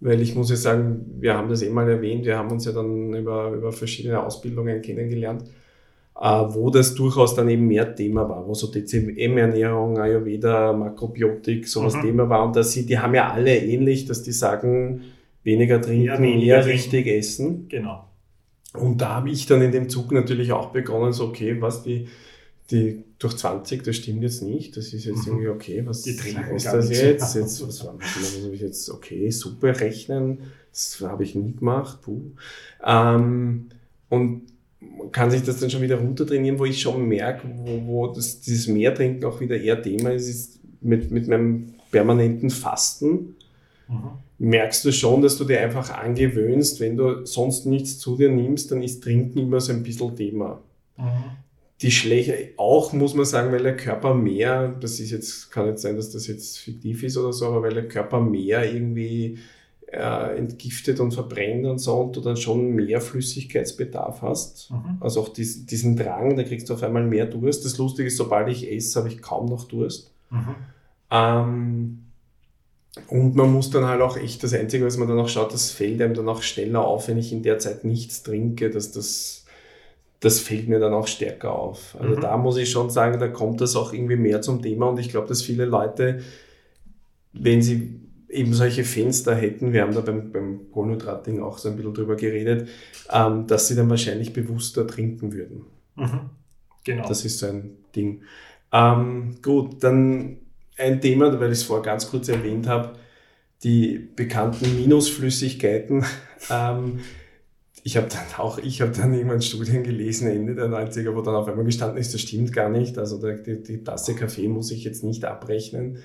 weil 0.00 0.20
ich 0.20 0.34
muss 0.34 0.50
ja 0.50 0.56
sagen, 0.56 1.16
wir 1.20 1.34
haben 1.34 1.48
das 1.48 1.62
eh 1.62 1.70
mal 1.70 1.88
erwähnt, 1.88 2.24
wir 2.24 2.36
haben 2.36 2.50
uns 2.50 2.64
ja 2.64 2.72
dann 2.72 3.14
über, 3.14 3.52
über 3.52 3.72
verschiedene 3.72 4.22
Ausbildungen 4.22 4.82
kennengelernt 4.82 5.44
äh, 6.20 6.26
wo 6.26 6.70
das 6.70 6.94
durchaus 6.94 7.34
dann 7.34 7.48
eben 7.48 7.66
mehr 7.66 7.94
Thema 7.94 8.28
war, 8.28 8.46
wo 8.46 8.54
so 8.54 8.68
DCM-Ernährung, 8.68 9.98
Ayurveda, 9.98 10.72
Makrobiotik, 10.72 11.66
sowas 11.66 11.96
mhm. 11.96 12.02
Thema 12.02 12.28
war. 12.28 12.46
Und 12.46 12.56
da 12.56 12.62
sind, 12.62 12.88
die 12.88 12.98
haben 12.98 13.14
ja 13.14 13.32
alle 13.32 13.56
ähnlich, 13.56 14.06
dass 14.06 14.22
die 14.22 14.32
sagen, 14.32 15.02
weniger 15.44 15.80
trinken, 15.80 16.20
mehr, 16.20 16.20
weniger 16.20 16.62
trinken. 16.62 16.70
richtig 16.78 17.06
essen. 17.06 17.68
Genau. 17.68 18.08
Und 18.72 19.00
da 19.00 19.10
habe 19.16 19.30
ich 19.30 19.46
dann 19.46 19.62
in 19.62 19.70
dem 19.72 19.88
Zug 19.88 20.10
natürlich 20.12 20.52
auch 20.52 20.70
begonnen, 20.72 21.12
so, 21.12 21.26
okay, 21.26 21.60
was 21.60 21.84
die, 21.84 22.08
die 22.70 23.04
durch 23.18 23.36
20, 23.36 23.84
das 23.84 23.96
stimmt 23.96 24.22
jetzt 24.22 24.42
nicht, 24.42 24.76
das 24.76 24.92
ist 24.92 25.04
jetzt 25.04 25.26
Mhm. 25.26 25.32
irgendwie 25.34 25.48
okay, 25.48 25.82
was 25.86 26.02
Die 26.02 26.16
trinken 26.16 26.44
heißt 26.44 26.64
gar 26.64 26.76
das 26.76 26.90
jetzt? 26.90 27.34
jetzt 27.36 27.66
was 27.66 27.84
war 27.84 27.92
habe 27.92 28.54
ich 28.54 28.60
jetzt, 28.60 28.90
okay, 28.90 29.30
super 29.30 29.78
rechnen, 29.78 30.38
das 30.72 31.00
habe 31.02 31.22
ich 31.22 31.34
nie 31.36 31.52
gemacht, 31.52 32.00
puh. 32.02 32.20
Ähm, 32.84 33.66
und 34.08 34.42
man 34.80 35.12
kann 35.12 35.30
sich 35.30 35.42
das 35.42 35.60
dann 35.60 35.70
schon 35.70 35.82
wieder 35.82 35.96
runtertrainieren, 35.96 36.58
wo 36.58 36.64
ich 36.64 36.80
schon 36.80 37.06
merke, 37.06 37.46
wo, 37.54 37.86
wo 37.86 38.06
das, 38.08 38.40
dieses 38.40 38.66
Mehrtrinken 38.66 39.24
auch 39.24 39.40
wieder 39.40 39.56
eher 39.60 39.80
Thema 39.80 40.10
ist, 40.10 40.28
ist 40.28 40.58
mit, 40.80 41.10
mit 41.10 41.28
meinem 41.28 41.74
permanenten 41.90 42.50
Fasten 42.50 43.36
Mhm. 43.88 44.10
Merkst 44.38 44.84
du 44.84 44.92
schon, 44.92 45.22
dass 45.22 45.36
du 45.38 45.44
dir 45.44 45.60
einfach 45.60 45.90
angewöhnst, 45.90 46.80
wenn 46.80 46.96
du 46.96 47.24
sonst 47.24 47.66
nichts 47.66 47.98
zu 47.98 48.16
dir 48.16 48.30
nimmst, 48.30 48.70
dann 48.70 48.82
ist 48.82 49.02
Trinken 49.02 49.38
immer 49.38 49.60
so 49.60 49.72
ein 49.72 49.82
bisschen 49.82 50.16
Thema. 50.16 50.60
Mhm. 50.96 51.04
Die 51.80 51.90
Schläge 51.90 52.50
auch, 52.56 52.92
muss 52.92 53.14
man 53.14 53.24
sagen, 53.24 53.52
weil 53.52 53.62
der 53.62 53.76
Körper 53.76 54.14
mehr, 54.14 54.74
das 54.80 55.00
ist 55.00 55.10
jetzt, 55.10 55.50
kann 55.50 55.66
nicht 55.66 55.78
sein, 55.78 55.96
dass 55.96 56.10
das 56.10 56.26
jetzt 56.26 56.58
fiktiv 56.58 57.02
ist 57.02 57.16
oder 57.16 57.32
so, 57.32 57.46
aber 57.46 57.62
weil 57.62 57.74
der 57.74 57.88
Körper 57.88 58.20
mehr 58.20 58.72
irgendwie 58.72 59.38
äh, 59.88 60.36
entgiftet 60.38 61.00
und 61.00 61.12
verbrennt 61.12 61.66
und 61.66 61.78
so 61.78 61.94
und 61.96 62.16
du 62.16 62.20
dann 62.20 62.36
schon 62.36 62.70
mehr 62.70 63.00
Flüssigkeitsbedarf 63.00 64.22
hast. 64.22 64.70
Mhm. 64.70 64.98
Also 65.00 65.20
auch 65.20 65.28
dies, 65.28 65.66
diesen 65.66 65.96
Drang, 65.96 66.36
da 66.36 66.42
kriegst 66.42 66.68
du 66.68 66.74
auf 66.74 66.82
einmal 66.82 67.04
mehr 67.04 67.26
Durst. 67.26 67.64
Das 67.64 67.78
Lustige 67.78 68.08
ist, 68.08 68.16
sobald 68.16 68.48
ich 68.48 68.70
esse, 68.70 68.98
habe 68.98 69.08
ich 69.08 69.20
kaum 69.20 69.46
noch 69.46 69.64
Durst. 69.64 70.10
Mhm. 70.30 70.54
Ähm, 71.10 72.03
und 73.08 73.34
man 73.34 73.52
muss 73.52 73.70
dann 73.70 73.86
halt 73.86 74.00
auch 74.00 74.16
echt, 74.16 74.42
das 74.42 74.54
Einzige, 74.54 74.84
was 74.86 74.96
man 74.96 75.08
dann 75.08 75.18
auch 75.18 75.28
schaut, 75.28 75.52
das 75.52 75.70
fällt 75.70 76.00
einem 76.00 76.14
dann 76.14 76.28
auch 76.28 76.42
schneller 76.42 76.84
auf, 76.84 77.08
wenn 77.08 77.18
ich 77.18 77.32
in 77.32 77.42
der 77.42 77.58
Zeit 77.58 77.84
nichts 77.84 78.22
trinke, 78.22 78.70
dass 78.70 78.92
das, 78.92 79.44
das 80.20 80.40
fällt 80.40 80.68
mir 80.68 80.80
dann 80.80 80.94
auch 80.94 81.06
stärker 81.08 81.52
auf. 81.54 81.96
Also 82.00 82.16
Mhm. 82.16 82.20
da 82.20 82.36
muss 82.36 82.56
ich 82.56 82.70
schon 82.70 82.90
sagen, 82.90 83.18
da 83.20 83.28
kommt 83.28 83.60
das 83.60 83.76
auch 83.76 83.92
irgendwie 83.92 84.16
mehr 84.16 84.42
zum 84.42 84.62
Thema 84.62 84.86
und 84.86 84.98
ich 84.98 85.10
glaube, 85.10 85.28
dass 85.28 85.42
viele 85.42 85.64
Leute, 85.64 86.20
wenn 87.32 87.62
sie 87.62 88.00
eben 88.28 88.54
solche 88.54 88.84
Fenster 88.84 89.34
hätten, 89.34 89.72
wir 89.72 89.82
haben 89.82 89.94
da 89.94 90.00
beim, 90.00 90.32
beim 90.32 90.70
Kohlenhydrating 90.72 91.40
auch 91.42 91.58
so 91.58 91.68
ein 91.68 91.76
bisschen 91.76 91.94
drüber 91.94 92.16
geredet, 92.16 92.68
ähm, 93.12 93.46
dass 93.46 93.68
sie 93.68 93.76
dann 93.76 93.90
wahrscheinlich 93.90 94.32
bewusster 94.32 94.86
trinken 94.86 95.32
würden. 95.32 95.66
Mhm. 95.96 96.30
Genau. 96.84 97.08
Das 97.08 97.24
ist 97.24 97.38
so 97.38 97.46
ein 97.46 97.76
Ding. 97.94 98.22
Ähm, 98.72 99.36
gut, 99.42 99.82
dann 99.82 100.38
ein 100.76 101.00
Thema, 101.00 101.38
weil 101.40 101.52
ich 101.52 101.58
es 101.58 101.62
vorher 101.64 101.84
ganz 101.84 102.08
kurz 102.10 102.28
erwähnt 102.28 102.66
habe, 102.66 102.92
die 103.62 104.08
bekannten 104.16 104.76
Minusflüssigkeiten. 104.76 106.04
Ähm, 106.50 107.00
ich 107.84 107.96
habe 107.96 108.08
dann 108.08 108.20
auch, 108.38 108.58
ich 108.58 108.82
habe 108.82 108.92
dann 108.92 109.14
irgendwann 109.14 109.40
Studien 109.40 109.82
gelesen, 109.82 110.28
Ende 110.28 110.54
der 110.54 110.66
90er, 110.66 111.14
wo 111.14 111.22
dann 111.22 111.34
auf 111.34 111.48
einmal 111.48 111.64
gestanden 111.64 111.96
ist, 111.96 112.12
das 112.12 112.20
stimmt 112.20 112.52
gar 112.52 112.68
nicht. 112.68 112.98
Also 112.98 113.18
der, 113.18 113.36
die, 113.38 113.62
die 113.62 113.82
Tasse 113.82 114.14
Kaffee 114.14 114.46
muss 114.48 114.70
ich 114.70 114.84
jetzt 114.84 115.04
nicht 115.04 115.24
abrechnen. 115.24 115.98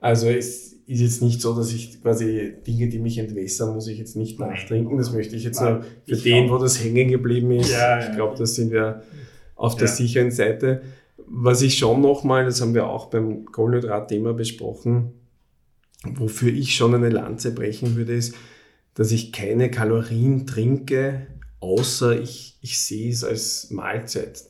Also 0.00 0.28
es 0.28 0.74
ist 0.86 1.00
jetzt 1.00 1.22
nicht 1.22 1.40
so, 1.40 1.54
dass 1.56 1.72
ich 1.72 2.02
quasi 2.02 2.54
Dinge, 2.66 2.88
die 2.90 2.98
mich 2.98 3.16
entwässern, 3.16 3.74
muss 3.74 3.86
ich 3.88 3.96
jetzt 3.98 4.16
nicht 4.16 4.38
nachtrinken. 4.38 4.98
Das 4.98 5.12
möchte 5.12 5.34
ich 5.34 5.44
jetzt 5.44 5.62
Nein, 5.62 5.76
nur 5.76 5.82
für 5.82 6.14
ich 6.14 6.22
den, 6.24 6.50
auch. 6.50 6.58
wo 6.58 6.58
das 6.58 6.82
hängen 6.84 7.08
geblieben 7.08 7.50
ist. 7.52 7.70
Ja, 7.72 8.00
ja. 8.00 8.10
ich 8.10 8.14
glaube, 8.16 8.36
das 8.36 8.54
sind 8.54 8.70
wir 8.70 9.02
auf 9.56 9.76
der 9.76 9.88
Ja. 9.88 9.94
sicheren 9.94 10.30
Seite. 10.30 10.82
Was 11.32 11.62
ich 11.62 11.78
schon 11.78 12.00
nochmal, 12.00 12.44
das 12.44 12.60
haben 12.60 12.74
wir 12.74 12.86
auch 12.88 13.06
beim 13.06 13.44
Kohlenhydrat-Thema 13.46 14.34
besprochen, 14.34 15.12
wofür 16.16 16.52
ich 16.52 16.74
schon 16.74 16.94
eine 16.94 17.08
Lanze 17.08 17.54
brechen 17.54 17.94
würde, 17.96 18.14
ist, 18.14 18.34
dass 18.94 19.12
ich 19.12 19.32
keine 19.32 19.70
Kalorien 19.70 20.46
trinke, 20.46 21.26
außer 21.60 22.20
ich, 22.20 22.58
ich 22.62 22.80
sehe 22.80 23.10
es 23.12 23.22
als 23.22 23.70
Mahlzeit. 23.70 24.42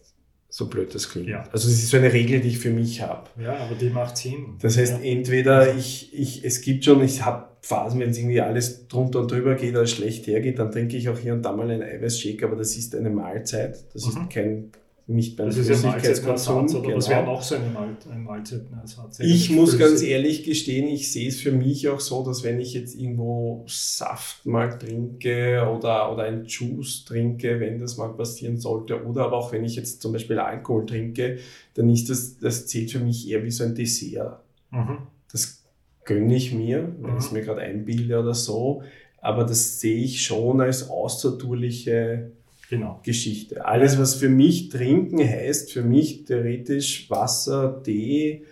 So 0.48 0.66
blöd 0.66 0.94
das 0.94 1.08
klingt. 1.10 1.28
Ja. 1.28 1.42
Also 1.52 1.68
das 1.68 1.78
ist 1.78 1.90
so 1.90 1.96
eine 1.98 2.12
Regel, 2.12 2.40
die 2.40 2.48
ich 2.48 2.58
für 2.58 2.70
mich 2.70 3.02
habe. 3.02 3.28
ja, 3.40 3.56
aber 3.58 3.74
die 3.76 3.90
macht 3.90 4.16
Sinn. 4.16 4.56
Das 4.60 4.76
heißt, 4.76 4.94
ja. 4.94 5.00
entweder 5.10 5.74
ich, 5.76 6.12
ich, 6.18 6.44
es 6.44 6.60
gibt 6.62 6.84
schon, 6.84 7.04
ich 7.04 7.24
habe 7.24 7.50
Phasen, 7.62 8.00
wenn 8.00 8.10
es 8.10 8.18
irgendwie 8.18 8.40
alles 8.40 8.88
drunter 8.88 9.20
und 9.20 9.30
drüber 9.30 9.54
geht 9.54 9.72
oder 9.76 9.86
schlecht 9.86 10.26
hergeht, 10.26 10.58
dann 10.58 10.72
trinke 10.72 10.96
ich 10.96 11.08
auch 11.08 11.18
hier 11.18 11.34
und 11.34 11.42
da 11.42 11.52
mal 11.52 11.70
einen 11.70 11.82
Eiweißshake, 11.82 12.44
aber 12.46 12.56
das 12.56 12.74
ist 12.76 12.94
eine 12.96 13.10
Mahlzeit. 13.10 13.84
Das 13.92 14.06
Mhm. 14.06 14.22
ist 14.22 14.30
kein, 14.30 14.72
nicht 15.10 15.36
beim 15.36 15.46
das 15.46 15.56
ist 15.56 15.68
ja 15.68 15.74
Flüssigkeitskonsum. 15.74 16.54
Mahlzeitenersatz, 16.56 16.86
oder 16.86 16.96
was 16.96 17.04
genau. 17.06 17.16
wäre 17.18 17.26
noch 17.26 17.42
so 17.42 17.54
eine 17.56 17.66
Mahl 17.70 17.96
ein 18.10 18.22
Mahlzeitenersatz? 18.22 19.20
Ich 19.20 19.50
muss 19.50 19.78
ganz 19.78 19.90
Flüssig. 19.92 20.08
ehrlich 20.10 20.44
gestehen, 20.44 20.88
ich 20.88 21.10
sehe 21.12 21.28
es 21.28 21.40
für 21.40 21.52
mich 21.52 21.88
auch 21.88 22.00
so, 22.00 22.24
dass 22.24 22.42
wenn 22.44 22.60
ich 22.60 22.74
jetzt 22.74 22.94
irgendwo 22.94 23.64
Saft 23.68 24.46
mal 24.46 24.78
trinke 24.78 25.66
oder, 25.76 26.12
oder 26.12 26.24
ein 26.24 26.44
Juice 26.46 27.04
trinke, 27.04 27.60
wenn 27.60 27.78
das 27.78 27.96
mal 27.96 28.08
passieren 28.14 28.58
sollte, 28.58 29.04
oder 29.04 29.24
aber 29.24 29.36
auch 29.36 29.52
wenn 29.52 29.64
ich 29.64 29.76
jetzt 29.76 30.00
zum 30.02 30.12
Beispiel 30.12 30.38
Alkohol 30.38 30.86
trinke, 30.86 31.38
dann 31.74 31.90
ist 31.90 32.08
das, 32.08 32.38
das 32.38 32.66
zählt 32.66 32.90
für 32.92 33.00
mich 33.00 33.28
eher 33.28 33.44
wie 33.44 33.50
so 33.50 33.64
ein 33.64 33.74
Dessert. 33.74 34.40
Mhm. 34.70 34.98
Das 35.32 35.62
gönne 36.04 36.34
ich 36.34 36.52
mir, 36.54 36.94
wenn 37.00 37.12
Mhm. 37.12 37.18
ich 37.18 37.24
es 37.24 37.32
mir 37.32 37.42
gerade 37.42 37.60
einbilde 37.60 38.18
oder 38.18 38.34
so, 38.34 38.82
aber 39.22 39.44
das 39.44 39.80
sehe 39.80 40.02
ich 40.02 40.24
schon 40.24 40.60
als 40.60 40.88
außertourliche 40.88 42.32
Genau. 42.70 43.00
Geschichte. 43.02 43.64
Alles, 43.64 43.98
was 43.98 44.14
für 44.14 44.28
mich 44.28 44.68
trinken 44.68 45.18
heißt, 45.18 45.72
für 45.72 45.82
mich 45.82 46.24
theoretisch 46.24 47.10
Wasser, 47.10 47.82
Tee 47.82 48.44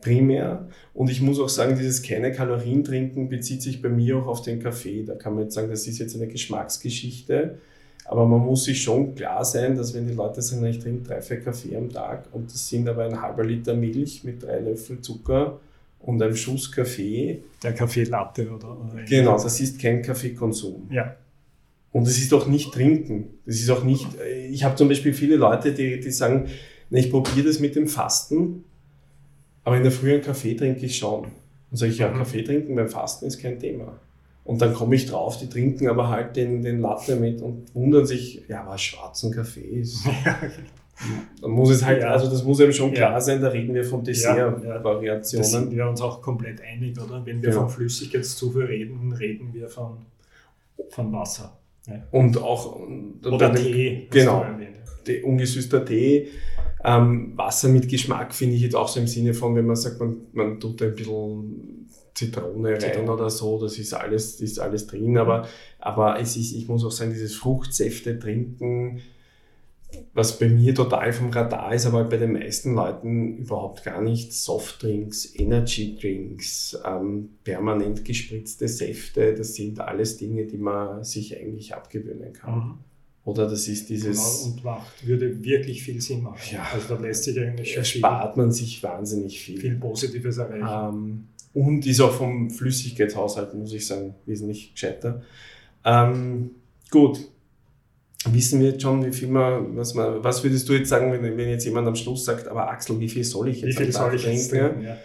primär. 0.00 0.68
Und 0.94 1.10
ich 1.10 1.20
muss 1.20 1.38
auch 1.38 1.48
sagen, 1.48 1.76
dieses 1.76 2.02
keine 2.02 2.32
Kalorien 2.32 2.82
trinken 2.82 3.28
bezieht 3.28 3.62
sich 3.62 3.80
bei 3.80 3.88
mir 3.88 4.16
auch 4.16 4.26
auf 4.26 4.42
den 4.42 4.60
Kaffee. 4.60 5.04
Da 5.04 5.14
kann 5.14 5.34
man 5.34 5.44
jetzt 5.44 5.54
sagen, 5.54 5.70
das 5.70 5.86
ist 5.86 5.98
jetzt 5.98 6.16
eine 6.16 6.26
Geschmacksgeschichte. 6.26 7.58
Aber 8.04 8.26
man 8.26 8.40
muss 8.40 8.64
sich 8.64 8.82
schon 8.82 9.14
klar 9.14 9.44
sein, 9.44 9.76
dass 9.76 9.94
wenn 9.94 10.08
die 10.08 10.14
Leute 10.14 10.42
sagen, 10.42 10.64
ich 10.66 10.80
trinke 10.80 11.08
drei, 11.08 11.22
vier 11.22 11.40
Kaffee 11.40 11.76
am 11.76 11.90
Tag 11.90 12.26
und 12.32 12.52
das 12.52 12.68
sind 12.68 12.88
aber 12.88 13.04
ein 13.04 13.20
halber 13.20 13.44
Liter 13.44 13.74
Milch 13.74 14.22
mit 14.24 14.42
drei 14.42 14.58
Löffel 14.58 15.00
Zucker 15.00 15.60
und 16.00 16.22
einem 16.22 16.36
Schuss 16.36 16.70
Kaffee, 16.70 17.42
Der 17.62 17.74
Kaffeelatte 17.74 18.48
oder, 18.48 18.76
oder 18.78 19.02
genau, 19.08 19.32
das 19.32 19.60
ist 19.60 19.80
kein 19.80 20.02
Kaffeekonsum. 20.02 20.88
Ja. 20.90 21.16
Und 21.96 22.06
es 22.06 22.18
ist 22.18 22.34
auch 22.34 22.46
nicht 22.46 22.72
trinken. 22.74 23.28
Das 23.46 23.56
ist 23.56 23.70
auch 23.70 23.82
nicht, 23.82 24.06
ich 24.50 24.64
habe 24.64 24.76
zum 24.76 24.88
Beispiel 24.88 25.14
viele 25.14 25.36
Leute, 25.36 25.72
die, 25.72 25.98
die 25.98 26.10
sagen, 26.10 26.46
na, 26.90 26.98
ich 26.98 27.10
probiere 27.10 27.46
das 27.46 27.58
mit 27.58 27.74
dem 27.74 27.88
Fasten, 27.88 28.64
aber 29.64 29.76
in 29.78 29.82
der 29.82 29.92
Früh 29.92 30.12
einen 30.12 30.22
Kaffee 30.22 30.54
trinke 30.54 30.84
ich 30.84 30.98
schon. 30.98 31.24
Und 31.70 31.76
sage 31.76 31.90
ich, 31.92 31.98
ja, 31.98 32.08
Mhm. 32.10 32.18
Kaffee 32.18 32.42
trinken 32.42 32.74
beim 32.76 32.88
Fasten 32.88 33.24
ist 33.26 33.38
kein 33.40 33.58
Thema. 33.58 33.98
Und 34.44 34.60
dann 34.60 34.74
komme 34.74 34.94
ich 34.94 35.06
drauf, 35.06 35.38
die 35.38 35.48
trinken 35.48 35.88
aber 35.88 36.08
halt 36.10 36.36
den, 36.36 36.62
den 36.62 36.80
Latte 36.80 37.16
mit 37.16 37.40
und 37.42 37.74
wundern 37.74 38.04
sich, 38.06 38.42
ja, 38.46 38.64
was 38.68 38.82
schwarzen 38.82 39.32
Kaffee 39.32 39.60
ist. 39.80 40.04
Ja, 40.24 40.38
Dann 41.42 41.50
muss 41.50 41.70
es 41.70 41.84
halt, 41.84 42.00
Ja. 42.02 42.10
also 42.10 42.30
das 42.30 42.42
muss 42.44 42.58
einem 42.60 42.72
schon 42.72 42.90
Ja. 42.90 42.94
klar 42.96 43.20
sein, 43.20 43.40
da 43.42 43.48
reden 43.48 43.74
wir 43.74 43.84
von 43.84 44.02
Ja, 44.04 44.12
ja. 44.36 44.50
da 44.50 44.56
Dessert-Variationen. 44.58 45.44
sind 45.44 45.70
wir 45.76 45.88
uns 45.88 46.00
auch 46.00 46.22
komplett 46.22 46.60
einig, 46.62 46.98
oder? 47.00 47.20
Wenn 47.26 47.42
wir 47.42 47.50
Genau. 47.50 47.62
von 47.62 47.68
Flüssigkeitszufuhr 47.70 48.68
reden, 48.68 49.12
reden 49.12 49.52
wir 49.52 49.68
von, 49.68 49.98
von 50.90 51.12
Wasser. 51.12 51.58
Ja. 51.86 52.02
Und 52.10 52.36
auch 52.38 52.78
Oder 53.24 53.50
dem- 53.50 53.62
Tee. 53.62 54.06
Genau. 54.10 54.44
Tee, 55.04 55.22
ungesüßter 55.22 55.84
Tee. 55.84 56.28
Ähm, 56.84 57.32
Wasser 57.36 57.68
mit 57.68 57.88
Geschmack 57.88 58.34
finde 58.34 58.56
ich 58.56 58.62
jetzt 58.62 58.76
auch 58.76 58.88
so 58.88 59.00
im 59.00 59.06
Sinne 59.06 59.34
von, 59.34 59.54
wenn 59.56 59.66
man 59.66 59.76
sagt, 59.76 59.98
man, 60.00 60.16
man 60.32 60.60
tut 60.60 60.82
ein 60.82 60.94
bisschen 60.94 61.88
Zitrone 62.14 62.70
rein 62.72 62.80
Zitrone. 62.80 63.12
oder 63.12 63.28
so, 63.30 63.60
das 63.60 63.78
ist 63.78 63.92
alles, 63.92 64.40
ist 64.40 64.58
alles 64.58 64.86
drin, 64.86 65.18
aber, 65.18 65.46
aber 65.78 66.18
es 66.20 66.36
ist, 66.36 66.54
ich 66.54 66.66
muss 66.68 66.84
auch 66.84 66.90
sagen, 66.90 67.10
dieses 67.12 67.34
Fruchtsäfte 67.34 68.18
trinken, 68.18 69.00
was 70.14 70.38
bei 70.38 70.48
mir 70.48 70.74
total 70.74 71.12
vom 71.12 71.30
Radar 71.30 71.74
ist, 71.74 71.86
aber 71.86 72.04
bei 72.04 72.16
den 72.16 72.32
meisten 72.32 72.74
Leuten 72.74 73.38
überhaupt 73.38 73.84
gar 73.84 74.02
nicht. 74.02 74.32
Softdrinks, 74.32 75.34
Energy 75.38 75.96
Drinks, 76.00 76.76
ähm, 76.84 77.30
permanent 77.44 78.04
gespritzte 78.04 78.68
Säfte, 78.68 79.34
das 79.34 79.54
sind 79.54 79.80
alles 79.80 80.16
Dinge, 80.16 80.46
die 80.46 80.58
man 80.58 81.04
sich 81.04 81.38
eigentlich 81.38 81.74
abgewöhnen 81.74 82.32
kann. 82.32 82.54
Mhm. 82.54 82.78
Oder 83.24 83.48
das 83.48 83.66
ist 83.66 83.88
Genau, 83.88 83.98
dieses, 83.98 84.42
und 84.42 84.62
macht, 84.62 85.04
würde 85.06 85.42
wirklich 85.42 85.82
viel 85.82 86.00
Sinn 86.00 86.22
machen. 86.22 86.38
Ja. 86.52 86.64
Also 86.72 86.94
da 86.94 87.00
lässt 87.00 87.24
sich 87.24 87.38
eigentlich 87.40 87.74
schon 87.74 87.84
viel, 87.84 87.98
spart 87.98 88.36
man 88.36 88.52
sich 88.52 88.80
wahnsinnig 88.84 89.40
viel. 89.40 89.60
viel 89.60 89.76
Positives 89.76 90.38
erreichen. 90.38 90.94
Ähm, 90.94 91.28
und 91.52 91.86
ist 91.86 92.00
auch 92.00 92.12
vom 92.12 92.50
Flüssigkeitshaushalt, 92.50 93.54
muss 93.54 93.72
ich 93.72 93.84
sagen, 93.84 94.14
wesentlich 94.26 94.74
gescheiter. 94.74 95.22
Ähm, 95.84 96.50
gut. 96.90 97.18
Wissen 98.32 98.60
wir 98.60 98.70
jetzt 98.70 98.82
schon, 98.82 99.04
wie 99.04 99.12
viel 99.12 99.28
man, 99.28 99.76
was 99.76 99.94
man, 99.94 100.22
was 100.22 100.42
würdest 100.42 100.68
du 100.68 100.74
jetzt 100.74 100.88
sagen, 100.88 101.12
wenn, 101.12 101.22
wenn 101.22 101.48
jetzt 101.48 101.64
jemand 101.64 101.86
am 101.86 101.96
Schluss 101.96 102.24
sagt, 102.24 102.48
aber 102.48 102.68
Axel, 102.70 102.98
wie 103.00 103.08
viel 103.08 103.24
soll 103.24 103.48
ich 103.48 103.62
Wie 103.62 103.66
jetzt 103.66 103.78
viel 103.78 103.86
am 103.86 103.92
soll 103.92 104.14
ich 104.14 104.24
jetzt 104.24 104.50
trinken? 104.50 104.82
Ja. 104.82 104.96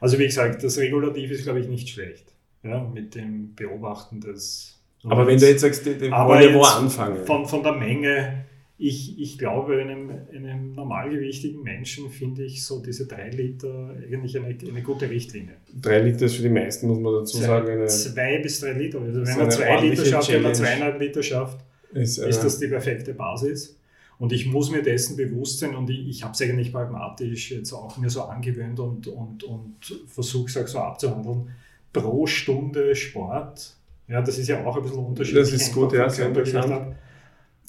Also 0.00 0.18
wie 0.18 0.26
gesagt, 0.26 0.62
das 0.62 0.78
Regulativ 0.78 1.30
ist, 1.30 1.44
glaube 1.44 1.60
ich, 1.60 1.68
nicht 1.68 1.88
schlecht. 1.88 2.32
Ja, 2.62 2.82
mit 2.82 3.14
dem 3.14 3.54
Beobachten 3.54 4.20
des... 4.20 4.80
Aber 5.04 5.26
wenn 5.26 5.38
du 5.38 5.48
jetzt 5.48 5.62
sagst, 5.62 5.86
die, 5.86 5.94
die 5.94 6.10
Aber 6.10 6.34
wollen 6.34 6.54
wo 6.54 6.62
anfangen. 6.62 7.24
Von, 7.24 7.46
von 7.46 7.62
der 7.62 7.72
Menge 7.72 8.44
ich, 8.80 9.20
ich 9.20 9.38
glaube, 9.38 9.76
einem, 9.80 10.10
einem 10.32 10.72
normalgewichtigen 10.74 11.62
Menschen 11.62 12.10
finde 12.10 12.44
ich 12.44 12.64
so 12.64 12.80
diese 12.80 13.08
drei 13.08 13.28
Liter 13.30 13.96
eigentlich 14.00 14.38
eine, 14.38 14.46
eine 14.46 14.82
gute 14.82 15.10
Richtlinie. 15.10 15.56
Drei 15.74 15.98
Liter 15.98 16.26
ist 16.26 16.36
für 16.36 16.42
die 16.42 16.48
meisten, 16.48 16.86
muss 16.86 17.00
man 17.00 17.12
dazu 17.14 17.38
sagen. 17.38 17.68
Eine, 17.68 17.86
zwei 17.86 18.38
bis 18.38 18.60
drei 18.60 18.74
Liter. 18.74 19.00
Also 19.00 19.26
wenn 19.26 19.36
man 19.36 19.50
zwei 19.50 19.80
Liter 19.80 20.04
schafft, 20.04 20.32
wenn 20.32 20.42
man 20.42 20.54
zweieinhalb 20.54 21.00
Liter 21.00 21.22
schafft, 21.24 21.58
ist, 21.92 22.18
ist 22.18 22.42
das 22.42 22.58
die 22.58 22.68
perfekte 22.68 23.14
Basis. 23.14 23.78
Und 24.18 24.32
ich 24.32 24.46
muss 24.46 24.70
mir 24.70 24.82
dessen 24.82 25.16
bewusst 25.16 25.60
sein 25.60 25.76
und 25.76 25.88
ich, 25.90 26.08
ich 26.08 26.24
habe 26.24 26.32
es 26.32 26.42
eigentlich 26.42 26.72
pragmatisch 26.72 27.52
jetzt 27.52 27.72
auch 27.72 27.96
mir 27.98 28.10
so 28.10 28.22
angewöhnt 28.22 28.80
und, 28.80 29.06
und, 29.06 29.44
und 29.44 29.76
versuche 30.08 30.46
es 30.46 30.56
auch 30.56 30.66
so 30.66 30.78
abzuhandeln. 30.80 31.50
Pro 31.92 32.26
Stunde 32.26 32.94
Sport, 32.96 33.76
ja, 34.08 34.20
das 34.20 34.38
ist 34.38 34.48
ja 34.48 34.64
auch 34.64 34.76
ein 34.76 34.82
bisschen 34.82 34.98
unterschiedlich. 34.98 35.50
Das 35.50 35.52
ist 35.52 35.72
gut, 35.72 35.92
ja, 35.92 36.08
sehr 36.10 36.28
interessant. 36.28 36.96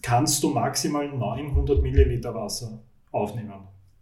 Kannst 0.01 0.41
du 0.41 0.49
maximal 0.49 1.07
900 1.07 1.81
Milliliter 1.81 2.33
Wasser 2.33 2.79
aufnehmen. 3.11 3.53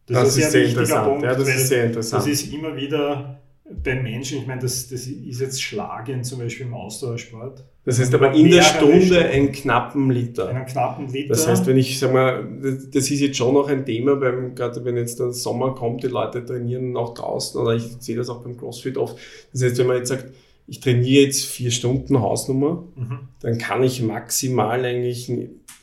Das, 0.05 0.23
das 0.23 0.37
ist, 0.37 0.43
ist 0.45 0.51
sehr 0.51 0.65
interessant. 0.65 1.05
Punkt, 1.05 1.23
ja, 1.23 1.35
das 1.35 1.49
ist 1.49 1.67
sehr 1.67 1.85
interessant. 1.85 2.21
Das 2.23 2.31
ist 2.31 2.53
immer 2.53 2.75
wieder 2.75 3.39
beim 3.83 4.03
Menschen, 4.03 4.39
ich 4.39 4.47
meine, 4.47 4.61
das, 4.61 4.87
das 4.87 5.07
ist 5.07 5.41
jetzt 5.41 5.61
schlagend 5.61 6.25
zum 6.25 6.39
Beispiel 6.39 6.65
im 6.65 6.73
Ausdauersport. 6.73 7.65
Das 7.83 7.99
heißt 7.99 8.13
aber 8.13 8.33
in 8.33 8.49
der 8.49 8.63
Stunde 8.63 9.25
einen 9.25 9.51
knappen 9.51 10.09
Liter. 10.09 10.49
Einen 10.49 10.65
knappen 10.65 11.07
Liter. 11.07 11.29
Das 11.29 11.47
heißt, 11.47 11.65
wenn 11.67 11.77
ich, 11.77 11.99
sag 11.99 12.13
mal, 12.13 12.47
das 12.61 13.09
ist 13.09 13.19
jetzt 13.19 13.37
schon 13.37 13.53
noch 13.53 13.67
ein 13.67 13.85
Thema, 13.85 14.15
beim, 14.15 14.55
gerade 14.55 14.83
wenn 14.85 14.97
jetzt 14.97 15.19
der 15.19 15.31
Sommer 15.31 15.73
kommt, 15.73 16.03
die 16.03 16.07
Leute 16.07 16.45
trainieren 16.45 16.91
noch 16.91 17.13
draußen 17.13 17.59
oder 17.59 17.75
ich 17.75 17.83
sehe 17.99 18.15
das 18.15 18.29
auch 18.29 18.41
beim 18.41 18.57
CrossFit 18.57 18.97
oft. 18.97 19.17
Das 19.51 19.63
heißt, 19.63 19.77
wenn 19.77 19.87
man 19.87 19.97
jetzt 19.97 20.09
sagt, 20.09 20.25
ich 20.67 20.79
trainiere 20.81 21.25
jetzt 21.25 21.45
vier 21.45 21.71
Stunden 21.71 22.19
Hausnummer, 22.19 22.83
mhm. 22.95 23.19
dann 23.39 23.57
kann 23.57 23.83
ich 23.83 24.01
maximal 24.01 24.83
eigentlich 24.83 25.31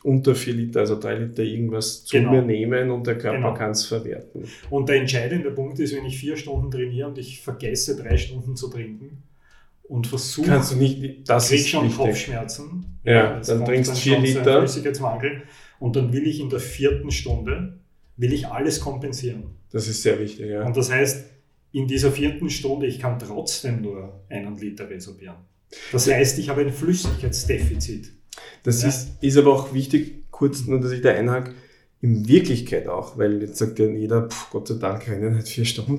unter 0.05 0.35
vier 0.35 0.53
Liter, 0.53 0.81
also 0.81 1.01
drei 1.01 1.15
Liter 1.15 1.43
irgendwas 1.43 2.05
zu 2.05 2.19
genau. 2.19 2.33
mir 2.33 2.43
nehmen 2.43 2.91
und 2.91 3.07
der 3.07 3.17
Körper 3.17 3.39
genau. 3.39 3.55
kann 3.55 3.71
es 3.71 3.87
verwerten. 3.87 4.45
Und 4.69 4.89
der 4.91 4.97
entscheidende 4.97 5.51
Punkt 5.51 5.79
ist, 5.79 5.97
wenn 5.97 6.05
ich 6.05 6.19
vier 6.19 6.37
Stunden 6.37 6.71
trainiere 6.71 7.09
und 7.09 7.17
ich 7.17 7.41
vergesse 7.41 7.97
drei 7.97 8.19
Stunden 8.19 8.55
zu 8.55 8.69
trinken 8.69 9.23
und 9.85 10.07
versuche, 10.07 10.47
kannst 10.47 10.73
du 10.73 10.77
nicht, 10.77 11.29
das 11.29 11.49
krieg 11.49 11.67
schon 11.67 11.85
wichtig. 11.87 11.97
Kopfschmerzen. 11.97 12.99
Ja, 13.03 13.41
dann 13.41 13.65
trinkst 13.65 13.93
du 13.93 13.97
vier 13.97 14.19
Liter. 14.19 14.59
Flüssigkeitsmangel 14.59 15.43
und 15.79 15.97
dann 15.97 16.13
will 16.13 16.27
ich 16.27 16.39
in 16.39 16.51
der 16.51 16.61
vierten 16.61 17.11
Stunde 17.11 17.79
will 18.17 18.33
ich 18.33 18.47
alles 18.47 18.81
kompensieren. 18.81 19.45
Das 19.73 19.89
ist 19.89 20.03
sehr 20.03 20.21
wichtig, 20.21 20.47
ja. 20.47 20.65
Und 20.65 20.77
das 20.77 20.93
heißt, 20.93 21.25
in 21.73 21.89
dieser 21.89 22.13
vierten 22.13 22.51
Stunde, 22.51 22.87
ich 22.87 23.01
kann 23.01 23.19
trotzdem 23.19 23.83
nur 23.83 24.21
einen 24.29 24.57
Liter 24.57 24.89
resorbieren. 24.89 25.37
Das 25.91 26.09
heißt, 26.09 26.39
ich 26.39 26.49
habe 26.49 26.61
ein 26.61 26.71
Flüssigkeitsdefizit. 26.71 28.13
Das 28.63 28.83
ja. 28.83 28.89
ist, 28.89 29.23
ist 29.23 29.37
aber 29.37 29.53
auch 29.53 29.75
wichtig, 29.75 30.31
kurz 30.31 30.67
nur, 30.67 30.81
dass 30.81 30.93
ich 30.93 31.03
da 31.03 31.11
einhake, 31.11 31.53
in 32.01 32.29
Wirklichkeit 32.29 32.87
auch, 32.87 33.17
weil 33.17 33.41
jetzt 33.41 33.57
sagt 33.57 33.79
ja 33.79 33.87
jeder, 33.87 34.29
pff, 34.29 34.51
Gott 34.51 34.69
sei 34.69 34.75
Dank 34.75 35.09
rennen 35.09 35.35
halt 35.35 35.49
vier 35.49 35.65
Stunden. 35.65 35.99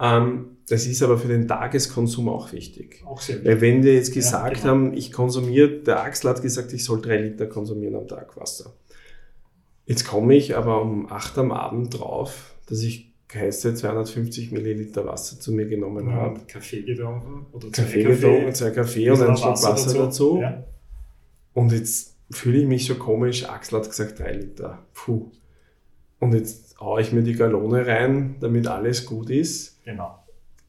Ähm, 0.00 0.56
das 0.68 0.86
ist 0.86 1.02
aber 1.02 1.18
für 1.18 1.28
den 1.28 1.48
Tageskonsum 1.48 2.28
auch 2.28 2.52
wichtig. 2.52 3.02
Auch 3.04 3.20
sehr 3.20 3.36
wichtig. 3.36 3.50
Weil 3.50 3.60
wenn 3.60 3.82
wir 3.82 3.94
jetzt 3.94 4.14
gesagt 4.14 4.56
ja, 4.56 4.62
genau. 4.62 4.68
haben, 4.68 4.94
ich 4.94 5.12
konsumiere, 5.12 5.68
der 5.68 6.02
Axel 6.02 6.30
hat 6.30 6.40
gesagt, 6.40 6.72
ich 6.72 6.84
soll 6.84 7.02
drei 7.02 7.18
Liter 7.18 7.46
konsumieren 7.46 7.96
am 7.96 8.08
Tag 8.08 8.36
Wasser. 8.36 8.72
Jetzt 9.86 10.06
komme 10.06 10.34
ich 10.34 10.56
aber 10.56 10.82
um 10.82 11.10
acht 11.10 11.36
am 11.38 11.50
Abend 11.50 11.98
drauf, 11.98 12.54
dass 12.66 12.82
ich 12.82 13.14
heiße 13.32 13.74
250 13.74 14.52
Milliliter 14.52 15.06
Wasser 15.06 15.38
zu 15.38 15.52
mir 15.52 15.66
genommen 15.66 16.08
ja, 16.08 16.14
habe. 16.14 16.40
Kaffee 16.46 16.82
getrunken 16.82 17.46
oder 17.52 17.68
Kaffee, 17.70 18.02
Kaffee 18.02 18.14
getrunken, 18.14 18.54
zwei 18.54 18.70
Kaffee 18.70 19.10
und 19.10 19.20
ein 19.20 19.36
Schluck 19.36 19.52
Wasser, 19.52 19.72
Wasser 19.72 19.86
dazu. 19.86 19.98
dazu. 19.98 20.38
Ja. 20.40 20.64
Und 21.54 21.72
jetzt 21.72 22.16
fühle 22.30 22.58
ich 22.58 22.66
mich 22.66 22.86
schon 22.86 22.98
komisch. 22.98 23.48
Axel 23.48 23.78
hat 23.78 23.88
gesagt, 23.88 24.18
drei 24.18 24.32
Liter. 24.32 24.86
Puh. 24.94 25.30
Und 26.20 26.34
jetzt 26.34 26.78
haue 26.80 27.00
ich 27.00 27.12
mir 27.12 27.22
die 27.22 27.34
Galone 27.34 27.86
rein, 27.86 28.36
damit 28.40 28.66
alles 28.66 29.06
gut 29.06 29.30
ist. 29.30 29.82
Genau. 29.84 30.18